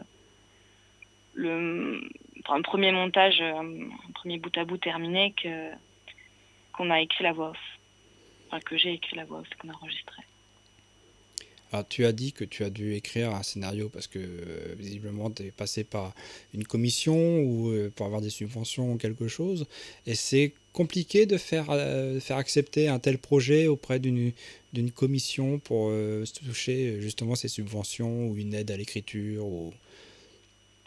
[1.33, 2.01] le
[2.49, 5.71] un premier montage, un, premier bout à bout terminé que
[6.73, 7.79] qu'on a écrit la voix off.
[8.47, 10.23] Enfin, que j'ai écrit la voix off, qu'on a enregistré.
[11.89, 15.43] Tu as dit que tu as dû écrire un scénario parce que euh, visiblement tu
[15.43, 16.13] es passé par
[16.53, 19.67] une commission ou euh, pour avoir des subventions ou quelque chose.
[20.05, 24.33] Et c'est compliqué de faire, euh, faire accepter un tel projet auprès d'une
[24.95, 25.91] commission pour
[26.45, 29.45] toucher justement ces subventions ou une aide à l'écriture.
[29.45, 29.73] Ou...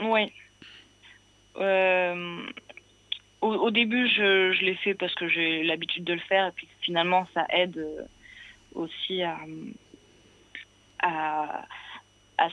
[0.01, 0.33] Oui.
[3.43, 6.69] Au, début, je, je l'ai fait parce que j'ai l'habitude de le faire et puis
[6.81, 7.85] finalement, ça aide
[8.75, 9.39] aussi à,
[11.03, 11.65] à,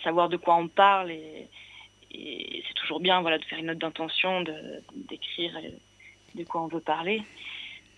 [0.04, 1.48] savoir de quoi on parle et,
[2.10, 4.44] c'est toujours bien voilà, de faire une note d'intention,
[4.96, 5.54] d'écrire
[6.36, 7.22] de quoi on veut parler.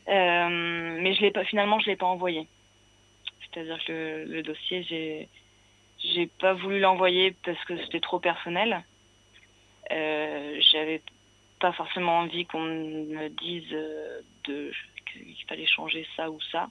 [0.07, 2.47] Euh, mais je pas, finalement, je ne l'ai pas envoyé.
[3.41, 5.29] C'est-à-dire que le, dossier, j'ai
[5.99, 8.83] j'ai pas voulu l'envoyer parce que c'était trop personnel.
[9.91, 11.01] Euh, J'avais
[11.59, 16.69] pas forcément envie qu'on me dise euh, qu'il fallait changer ça ou ça,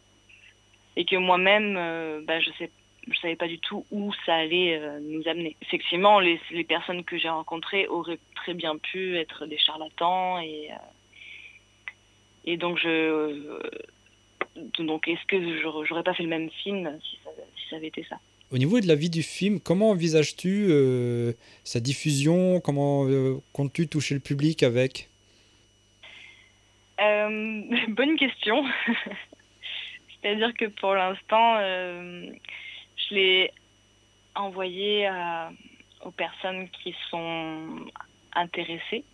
[0.96, 2.70] et que moi-même, euh, bah, je sais
[3.12, 5.56] je savais pas du tout où ça allait euh, nous amener.
[5.62, 10.68] Effectivement, les, les personnes que j'ai rencontrées auraient très bien pu être des charlatans et
[10.70, 10.76] euh,
[12.44, 13.60] et donc je euh,
[14.78, 17.88] donc est-ce que je- j'aurais pas fait le même film si ça, si ça avait
[17.88, 18.18] été ça?
[18.50, 21.32] Au niveau de la vie du film, comment envisages-tu euh,
[21.64, 22.60] sa diffusion?
[22.60, 25.08] Comment euh, comptes-tu toucher le public avec?
[27.00, 28.64] Euh, bonne question.
[30.22, 31.58] C'est-à-dire que pour l'instant,
[33.08, 33.52] je l'ai
[34.34, 35.50] envoyé à-
[36.04, 37.86] aux personnes qui sont
[38.34, 39.04] intéressées.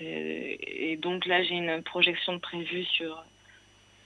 [0.00, 3.24] Et donc là, j'ai une projection de prévue sur,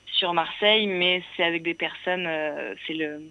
[0.06, 3.30] sur Marseille, mais c'est avec des personnes, euh, c'est le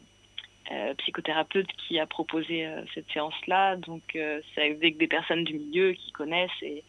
[0.72, 5.56] euh, psychothérapeute qui a proposé euh, cette séance-là, donc euh, c'est avec des personnes du
[5.56, 6.84] milieu qui connaissent et,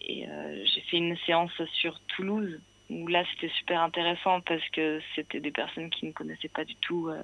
[0.00, 5.00] et euh, j'ai fait une séance sur Toulouse où là c'était super intéressant parce que
[5.14, 7.22] c'était des personnes qui ne connaissaient pas du tout euh,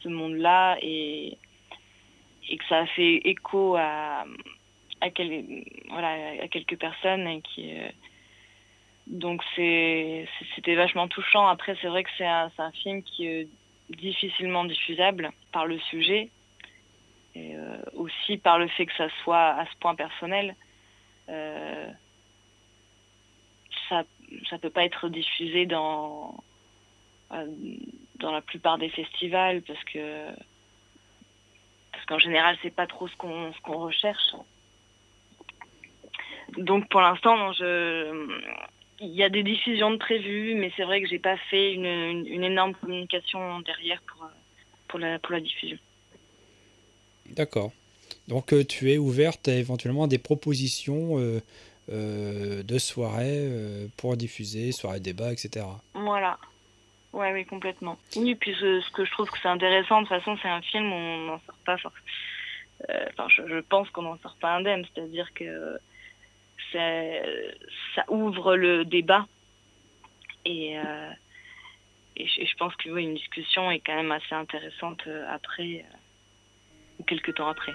[0.00, 1.38] ce monde-là et,
[2.48, 4.24] et que ça a fait écho à,
[5.00, 5.08] à,
[5.88, 7.88] voilà, à quelques personnes et qui euh,
[9.06, 11.46] donc c'était vachement touchant.
[11.46, 13.48] Après c'est vrai que c'est un, un film qui est
[13.90, 16.30] difficilement diffusable par le sujet
[17.34, 20.56] et euh, aussi par le fait que ça soit à ce point personnel.
[21.28, 21.90] Euh,
[23.88, 24.04] ça
[24.50, 26.42] ça peut pas être diffusé dans
[27.32, 27.46] euh,
[28.18, 30.26] dans la plupart des festivals parce que
[31.92, 34.34] parce qu'en général c'est pas trop ce qu'on ce qu'on recherche
[36.58, 38.28] donc pour l'instant non, je
[39.00, 41.84] il y a des diffusions de prévues mais c'est vrai que j'ai pas fait une,
[41.84, 44.28] une, une énorme communication derrière pour
[44.88, 45.78] pour la pour la diffusion
[47.30, 47.72] D'accord.
[48.28, 51.40] Donc euh, tu es ouverte à éventuellement des propositions euh,
[51.92, 55.66] euh, de soirées euh, pour diffuser, soirées débat, etc.
[55.94, 56.38] Voilà.
[57.16, 57.96] Ouais, oui, complètement.
[58.14, 60.92] Oui, puis ce, que je trouve que c'est intéressant, de toute façon, c'est un film
[60.92, 62.04] on n'en sort pas forcément.
[63.08, 65.78] Enfin, je, pense qu'on n'en sort pas indemne, c'est-à-dire que
[66.72, 69.26] ça ouvre le débat.
[70.44, 71.10] Et, euh,
[72.18, 75.96] je, pense que une discussion est quand même assez intéressante euh, après, euh,
[76.98, 77.72] ou quelques temps après.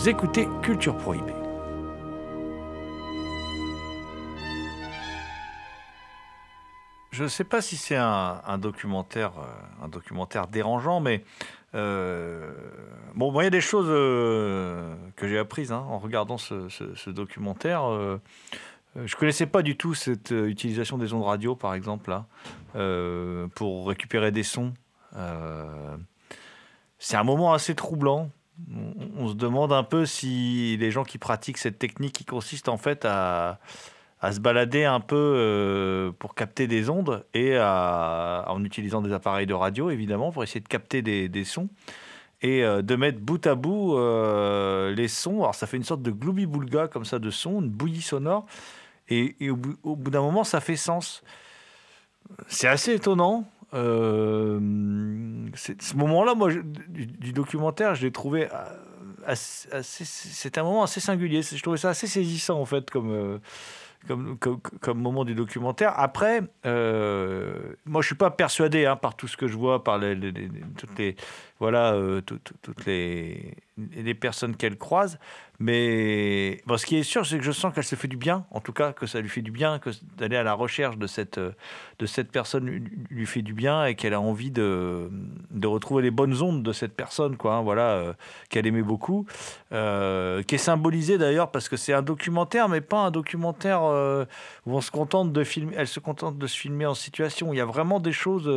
[0.00, 1.34] Vous écoutez Culture Prohibée.
[7.10, 11.22] Je ne sais pas si c'est un, documentaire, euh, un documentaire dérangeant, mais
[11.74, 12.50] euh,
[13.14, 17.84] bon, il y a des choses euh, que j'ai apprises hein, en regardant ce, documentaire.
[17.90, 18.18] Euh,
[19.04, 22.24] je connaissais pas du tout cette utilisation des ondes radio, par exemple, là,
[23.54, 24.72] pour récupérer des sons.
[26.98, 28.30] C'est un moment assez troublant.
[29.16, 32.76] On, se demande un peu si les gens qui pratiquent cette technique qui consiste en
[32.76, 33.58] fait à,
[34.30, 39.54] se balader un peu euh, pour capter des ondes et en utilisant des appareils de
[39.54, 41.68] radio, évidemment, pour essayer de capter des, sons
[42.42, 45.40] et euh, de mettre bout à bout euh, les sons.
[45.42, 48.46] Alors ça fait une sorte de gloubi-boulga comme ça de son, une bouillie sonore.
[49.08, 51.24] Et, au bout d'un moment, ça fait sens.
[52.46, 53.44] C'est assez étonnant.
[53.74, 54.58] Euh,
[55.54, 56.50] c'est- ce moment-là, moi,
[56.88, 58.56] du, documentaire, je l'ai trouvé euh,
[59.26, 61.42] assez, c'était un moment assez singulier.
[61.42, 63.38] Je trouvais ça assez saisissant en fait, comme, euh,
[64.08, 64.36] comme,
[64.80, 65.92] comme, moment du documentaire.
[65.98, 70.18] Après, moi, je suis pas persuadé hein, par tout ce que je vois, par les-
[70.76, 71.16] toutes les
[71.60, 73.54] voilà, euh, tout- tout- toutes les,
[74.18, 75.18] personnes qu'elle croise.
[75.58, 78.60] Mais ce qui est sûr, c'est que je sens qu'elle se fait du bien, en
[78.60, 81.38] tout cas, que ça lui fait du bien, que d'aller à la recherche de cette,
[81.38, 82.66] de cette personne
[83.10, 85.10] lui, fait du bien et qu'elle a envie de,
[85.50, 88.12] de retrouver les bonnes ondes de cette personne, quoi, hein, voilà, euh,
[88.48, 89.26] qu'elle aimait beaucoup,
[89.72, 94.74] euh, qui est symbolisé d'ailleurs parce que c'est un documentaire, mais pas un documentaire où
[94.76, 97.52] on se contente de filmer, elle se contente de se filmer en situation.
[97.52, 98.48] Il y a vraiment des choses.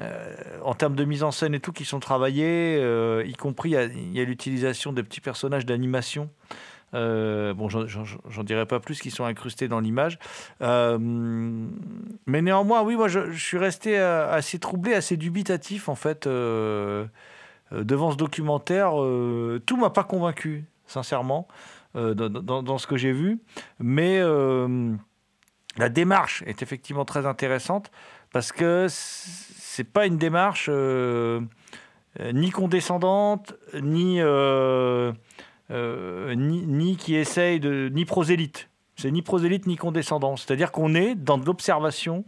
[0.00, 3.70] Euh, en termes de mise en scène et tout qui sont travaillés, euh, y compris
[3.70, 6.30] il y a- l'utilisation des petits personnages d'animation.
[6.94, 10.18] Euh, bon, j'en- dirai pas plus, qui sont incrustés dans l'image.
[10.60, 18.16] Mais néanmoins, oui, moi, je, suis resté assez troublé, assez dubitatif, en fait, devant ce
[18.16, 18.92] documentaire.
[19.66, 21.46] Tout m'a pas convaincu, sincèrement,
[21.94, 23.38] dans, ce que j'ai vu.
[23.80, 24.22] Mais
[25.76, 27.90] la démarche est effectivement très intéressante
[28.32, 28.86] parce que
[29.78, 31.40] c'est pas une démarche euh,
[32.34, 35.12] ni condescendante, ni, euh,
[35.70, 37.88] euh, ni, ni qui essaye de.
[37.92, 38.68] ni prosélyte.
[38.96, 40.34] C'est ni prosélyte ni condescendant.
[40.36, 42.24] C'est-à-dire qu'on est dans de l'observation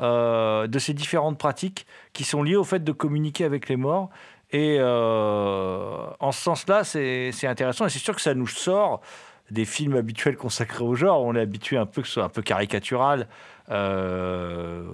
[0.00, 4.08] de ces différentes pratiques qui sont liées au fait de communiquer avec les morts.
[4.52, 7.84] Et en ce sens-là, c'est intéressant.
[7.84, 9.02] Et c'est sûr que ça nous sort
[9.50, 11.22] des films habituels consacrés au genre.
[11.22, 13.28] On est habitué un peu que ce soit un peu caricatural.
[13.70, 14.84] Euh,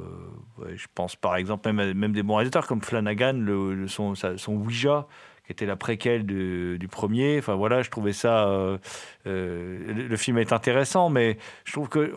[0.74, 3.44] je pense par exemple même, même des bons réalisateurs comme Flanagan,
[3.86, 5.06] son, son Ouija,
[5.46, 7.38] qui était la préquelle du premier.
[7.38, 8.48] Enfin voilà, je trouvais ça.
[8.48, 8.78] euh,
[9.26, 12.12] euh, le, film est intéressant, mais je trouve que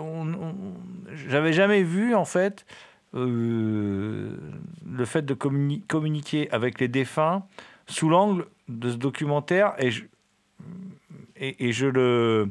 [1.28, 2.66] j'avais jamais vu en fait
[3.14, 4.36] le
[5.06, 7.44] fait de communi- communiquer avec les défunts
[7.88, 10.04] sous l'angle de ce documentaire et je,
[11.38, 12.50] et, je le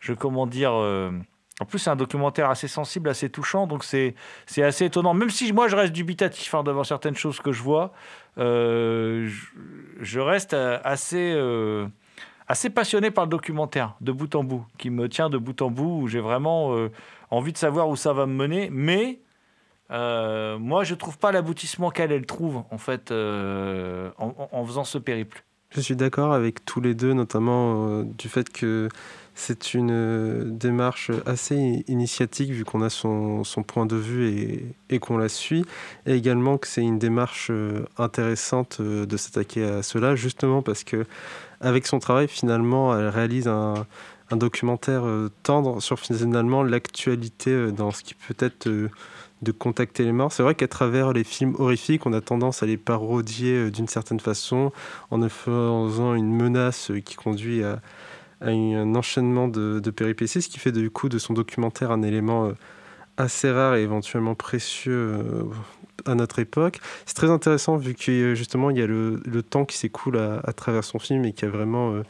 [0.00, 1.10] je comment dire euh,
[1.60, 4.14] en plus c'est un documentaire assez sensible assez touchant donc c'est
[4.58, 7.92] assez étonnant même si moi je reste dubitatif hein, devant certaines choses que je vois
[8.38, 9.30] euh,
[10.00, 11.36] je, reste euh, assez
[12.48, 15.70] assez passionné par le documentaire de bout en bout qui me tient de bout en
[15.70, 16.76] bout où j'ai vraiment
[17.30, 19.20] envie de savoir où ça va me mener mais
[19.90, 25.44] moi, je trouve pas l'aboutissement qu'elle elle trouve en fait en faisant ce périple.
[25.74, 28.88] Je suis d'accord avec tous les deux, notamment euh, du fait que
[29.34, 35.18] c'est une euh, démarche assez initiatique vu qu'on a son, point de vue et, qu'on
[35.18, 35.64] la suit,
[36.06, 41.06] et également que c'est une démarche euh, intéressante de s'attaquer à cela, justement parce que
[41.60, 43.74] avec son travail, finalement, elle réalise un,
[44.30, 45.02] un documentaire
[45.42, 48.68] tendre sur finalement l'actualité dans ce qui peut être
[49.44, 50.32] de contacter les morts.
[50.32, 53.86] C'est vrai qu'à travers les films horrifiques, on a tendance à les parodier euh, d'une
[53.86, 54.72] certaine façon
[55.10, 57.80] en faisant une menace euh, qui conduit à,
[58.40, 62.52] un enchaînement de, péripéties, ce qui fait du coup de son documentaire un élément euh,
[63.16, 65.24] assez rare et éventuellement précieux
[66.04, 66.80] à notre époque.
[67.06, 70.52] C'est très intéressant vu que justement il y a le, temps qui s'écoule à, à
[70.52, 72.02] travers son film et qu'il y a vraiment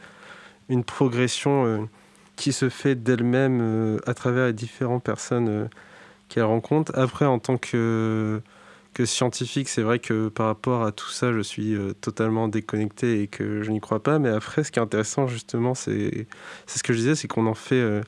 [0.67, 1.87] une progression
[2.35, 5.69] qui se fait d'elle-même à travers les différentes personnes
[6.29, 6.91] qu'elle rencontre.
[6.95, 8.41] Après, en tant que,
[8.93, 13.21] que scientifique, c'est vrai que par rapport à tout ça, je suis euh, totalement déconnecté
[13.21, 14.19] et que je n'y crois pas.
[14.19, 16.27] Mais après, ce qui est intéressant, justement, c'est
[16.67, 18.01] ce que je disais, c'est qu'on en fait euh,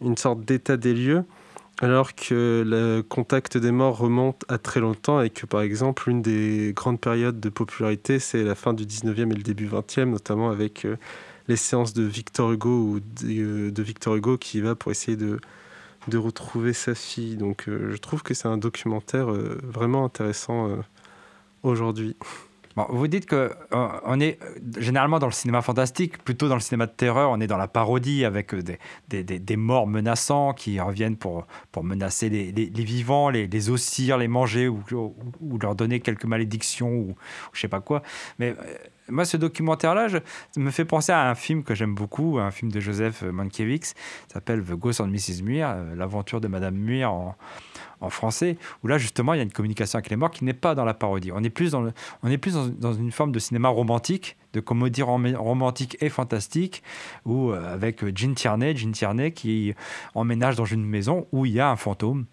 [0.00, 1.24] une sorte d'état des lieux,
[1.80, 6.22] alors que le contact des morts remonte à très longtemps et que, par exemple, une
[6.22, 10.50] des grandes périodes de popularité, c'est la fin du 19e et le début 20e, notamment
[10.50, 10.96] avec euh,
[11.48, 15.38] les séances de Victor Hugo ou de, Victor Hugo qui va pour essayer de
[16.08, 17.36] de retrouver sa fille.
[17.36, 20.76] Donc euh, je trouve que c'est un documentaire euh, vraiment intéressant euh,
[21.62, 22.16] aujourd'hui.
[22.76, 24.38] Bon, vous dites que on est
[24.76, 27.68] généralement dans le cinéma fantastique, plutôt dans le cinéma de terreur, on est dans la
[27.68, 28.78] parodie avec des,
[29.08, 33.70] des, des- des morts menaçants qui reviennent pour, pour menacer les, les- vivants, les, les
[33.70, 37.14] ossir, les manger ou, ou- leur donner quelques malédictions ou, ou
[37.54, 38.02] je sais pas quoi.
[38.38, 38.54] Mais
[39.08, 40.08] moi, ce documentaire-là,
[40.56, 43.94] me fait penser à un film que j'aime beaucoup, un film de Joseph Mankiewicz,
[44.32, 45.42] s'appelle The Ghost and Mrs.
[45.42, 47.36] Muir, euh, l'aventure de Madame Muir en,
[48.08, 50.76] français, où là justement il y a une communication avec les morts qui n'est pas
[50.76, 51.32] dans la parodie.
[51.32, 56.82] On est plus dans une forme de cinéma romantique, de comédie rom- romantique et fantastique,
[57.26, 59.74] où euh, avec Jean Tierney, Jean Tierney qui
[60.14, 62.24] emménage dans une maison où il y a un fantôme,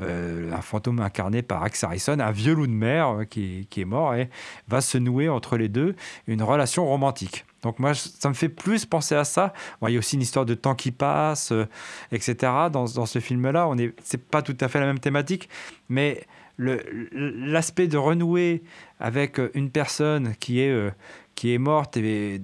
[0.00, 3.84] euh, un fantôme incarné par Axe Harrison, un vieux loup de mer euh, qui, est
[3.84, 4.28] mort et
[4.68, 5.96] va se nouer entre les deux
[6.26, 7.46] une relation romantique.
[7.62, 9.54] Donc moi, ça me fait plus penser à ça.
[9.86, 11.66] Il y a aussi une histoire de temps qui passe, euh,
[12.10, 12.52] etc.
[12.70, 15.48] Dans, ce film-là, on est, c'est pas tout à fait la même thématique,
[15.88, 16.26] mais
[16.58, 18.62] l'aspect de renouer
[19.00, 20.90] avec euh, une personne qui est, euh,
[21.34, 22.40] qui est morte et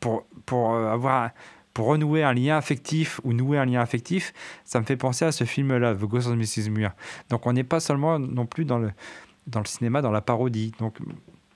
[0.00, 1.30] pour, pour avoir
[1.72, 4.32] pour renouer un lien affectif ou nouer un lien affectif,
[4.64, 6.68] ça me fait penser à ce film-là, The Ghost of Mrs.
[6.68, 6.90] Muir.
[7.28, 8.90] Donc on n'est pas seulement non plus dans le,
[9.46, 10.72] dans le cinéma, dans la parodie.
[10.80, 10.98] Donc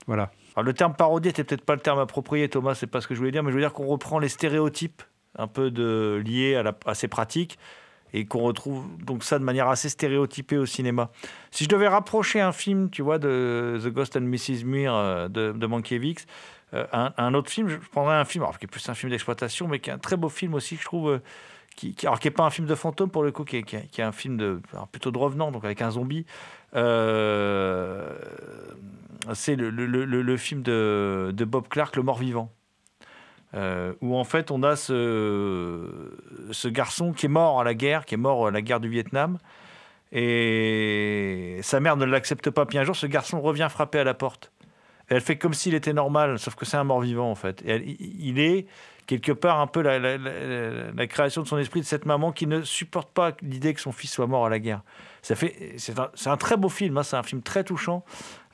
[0.07, 0.31] voilà.
[0.63, 3.19] Le terme parodie était peut-être pas le terme approprié, Thomas, c'est pas ce que je
[3.19, 5.03] voulais dire, mais je veux dire qu'on reprend les stéréotypes
[5.37, 7.59] un peu de, liés à, la- à ces pratiques
[8.15, 11.11] et qu'on retrouve donc ça de manière assez stéréotypée au cinéma.
[11.51, 14.63] Si je devais rapprocher un film, tu vois, de The Ghost and Mrs.
[14.63, 16.25] Muir euh, de, de Mankiewicz,
[16.73, 19.67] euh, un, autre film, je prendrais un film, alors, qui est plus un film d'exploitation,
[19.67, 21.19] mais qui est un très beau film aussi, je trouve, euh,
[21.75, 24.13] qui, alors qui n'est pas un film de fantôme pour le coup, qui est, un
[24.13, 24.61] film de,
[24.93, 26.25] plutôt de revenant, donc avec un zombie.
[26.73, 26.79] C'est
[29.57, 32.49] le, film de Bob Clark, Le Mort-Vivant.
[33.55, 38.15] Euh, où en fait on a ce, garçon qui est mort à la guerre, qui
[38.15, 39.37] est mort à la guerre du Vietnam,
[40.11, 42.65] et sa mère ne l'accepte pas.
[42.65, 44.51] Puis un jour, ce garçon revient frapper à la porte.
[45.07, 47.63] Elle fait comme s'il était normal, sauf que c'est un mort-vivant en fait.
[47.65, 48.65] Il est
[49.05, 53.11] quelque part un peu la, création de son esprit de cette maman qui ne supporte
[53.13, 54.81] pas l'idée que son fils soit mort à la guerre.
[55.21, 58.03] Ça fait, c'est un, c'est un très beau film, hein, c'est un film très touchant.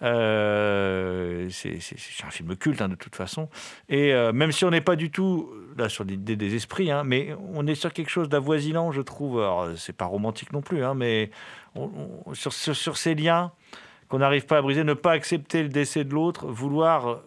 [0.04, 1.78] Euh, c'est
[2.26, 3.50] un film culte hein, de toute façon.
[3.90, 7.04] Et euh, même si on n'est pas du tout là sur l'idée des esprits, hein,
[7.06, 9.40] mais on est sur quelque chose d'avoisinant, je trouve.
[9.40, 11.30] Alors c'est pas romantique non plus, hein, mais
[12.34, 13.52] sur, sur, ces liens
[14.10, 17.20] qu'on n'arrive pas à briser, ne pas accepter le décès de l'autre, vouloir euh,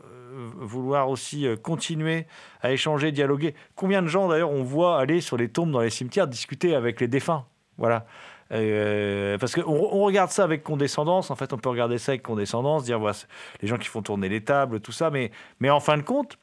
[0.56, 2.26] vouloir aussi continuer
[2.60, 3.54] à échanger, dialoguer.
[3.76, 7.00] Combien de gens d'ailleurs on voit aller sur les tombes dans les cimetières discuter avec
[7.00, 7.46] les défunts?
[7.78, 8.06] Voilà.
[8.52, 12.22] Euh, parce qu'on on regarde ça avec condescendance, en fait on peut regarder ça avec
[12.22, 13.16] condescendance, dire voilà,
[13.62, 15.30] les gens qui font tourner les tables, tout ça, mais,
[15.68, 16.38] en fin de compte,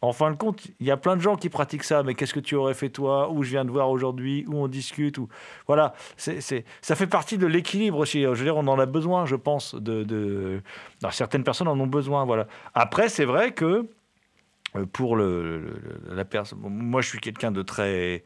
[0.00, 2.04] en fin de compte, il y a plein de gens qui pratiquent ça.
[2.04, 3.32] Mais qu'est-ce que tu aurais fait toi?
[3.32, 5.18] Où je viens de voir aujourd'hui Où on discute.
[5.66, 8.22] Voilà, ça fait partie de l'équilibre aussi.
[8.22, 9.74] Je veux dire, on en a besoin, je pense.
[9.74, 10.62] De, de...
[11.10, 12.24] Certaines personnes en ont besoin.
[12.24, 12.46] Voilà.
[12.74, 13.88] Après, c'est vrai que
[14.76, 18.22] euh, pour la personne, moi, je suis quelqu'un de très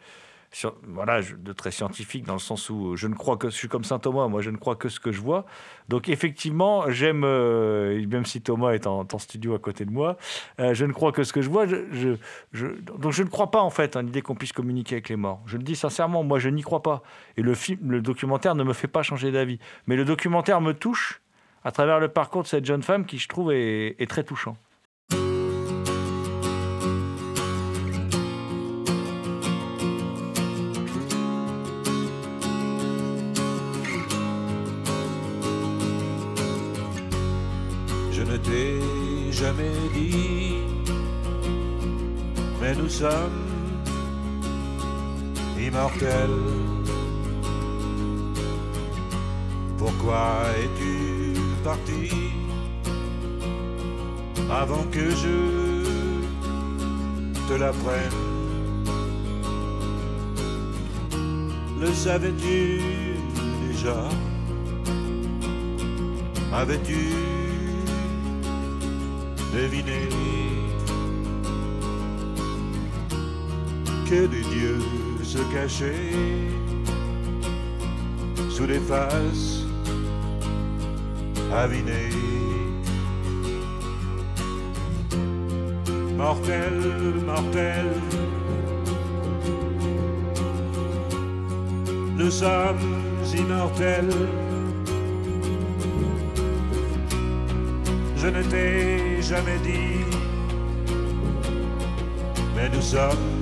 [0.87, 3.85] voilà, de très scientifique dans le sens où je ne crois que je suis comme
[3.85, 5.47] saint Thomas, moi je ne crois que ce que je vois.
[5.89, 10.17] Donc effectivement, j'aime, euh, même si Thomas est en, studio à côté de moi,
[10.61, 11.67] euh, je ne crois que ce que je vois.
[11.67, 12.17] Je,
[12.83, 15.41] donc je ne crois pas en fait à l'idée qu'on puisse communiquer avec les morts.
[15.47, 17.03] Je le dis sincèrement, moi je n'y crois pas.
[17.37, 19.59] Et le film, le documentaire ne me fait pas changer d'avis.
[19.87, 21.23] Mais le documentaire me touche
[21.65, 24.57] à travers le parcours de cette jeune femme qui je trouve est très touchant.
[42.93, 43.41] Sommes
[45.59, 46.43] immortels.
[49.79, 52.11] Pourquoi es-tu parti
[54.51, 55.39] avant que je
[57.49, 58.21] te l'apprenne?
[61.81, 62.81] Le savais-tu
[63.67, 64.01] déjà?
[66.53, 67.03] Avais-tu
[69.55, 70.42] deviné?
[74.13, 74.79] Que des dieux
[75.23, 76.13] se cachaient
[78.51, 79.65] sous des faces
[81.51, 82.13] avinées.
[86.15, 86.77] Mortel,
[87.25, 87.87] mortel,
[92.19, 92.89] nous sommes
[93.35, 94.19] immortels.
[98.17, 100.05] Je ne t'ai jamais dit,
[102.55, 103.42] mais nous sommes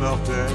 [0.00, 0.50] immortels.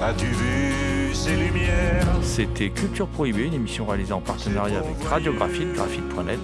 [0.00, 2.06] As-tu vu ces lumières?
[2.22, 6.40] C'était Culture Prohibée, une émission réalisée en partenariat avec Radiographite, graphite.net.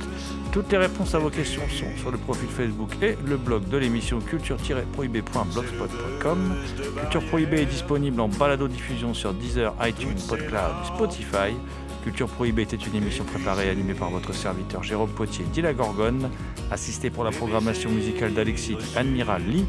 [0.52, 3.76] Toutes les réponses à vos questions sont sur le profil Facebook et le blog de
[3.78, 6.54] l'émission culture-prohibée.blogspot.com.
[7.00, 11.56] Culture Prohibée est disponible en balado-diffusion sur Deezer, iTunes, PodCloud Spotify.
[12.02, 15.72] Culture Prohibée était une émission préparée et animée par votre serviteur Jérôme Potier, dit la
[15.72, 16.30] Gorgone,
[16.70, 19.66] assisté pour la programmation musicale d'Alexis Admiral Lee.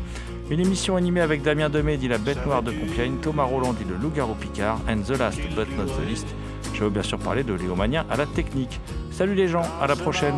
[0.50, 3.86] Une émission animée avec Damien Demey, dit la Bête Noire de Compiègne, Thomas Roland, dit
[3.88, 6.28] le Loup-Garou Picard, and the last but not the least.
[6.74, 8.80] Je veux bien sûr parler de Léomania à la technique.
[9.12, 10.36] Salut les gens, à la prochaine.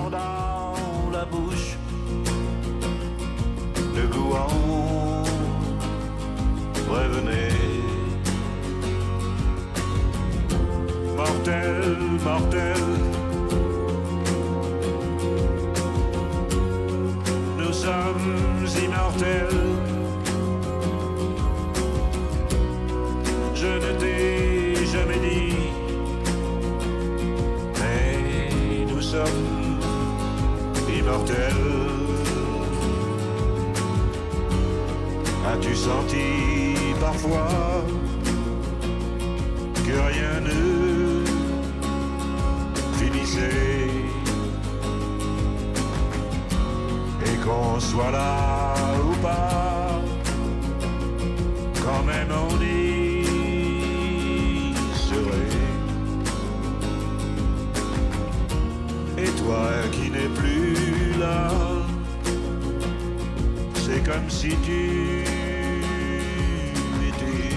[11.22, 12.82] Mortel, mortel.
[17.60, 19.62] Nous sommes immortels.
[23.54, 25.54] Je ne t'ai jamais dit,
[27.80, 29.78] mais nous sommes
[30.90, 31.68] immortels.
[35.52, 36.28] As-tu senti
[37.00, 37.84] parfois
[39.86, 40.91] que rien ne
[47.24, 48.74] et qu'on soit là
[49.06, 50.02] ou pas,
[51.84, 53.24] quand même on y
[54.96, 55.60] serait.
[59.18, 61.52] Et toi qui n'es plus là,
[63.76, 65.24] c'est comme si tu
[67.08, 67.52] étais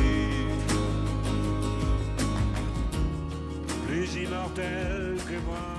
[3.86, 5.03] plus immortel.
[5.34, 5.73] everyone.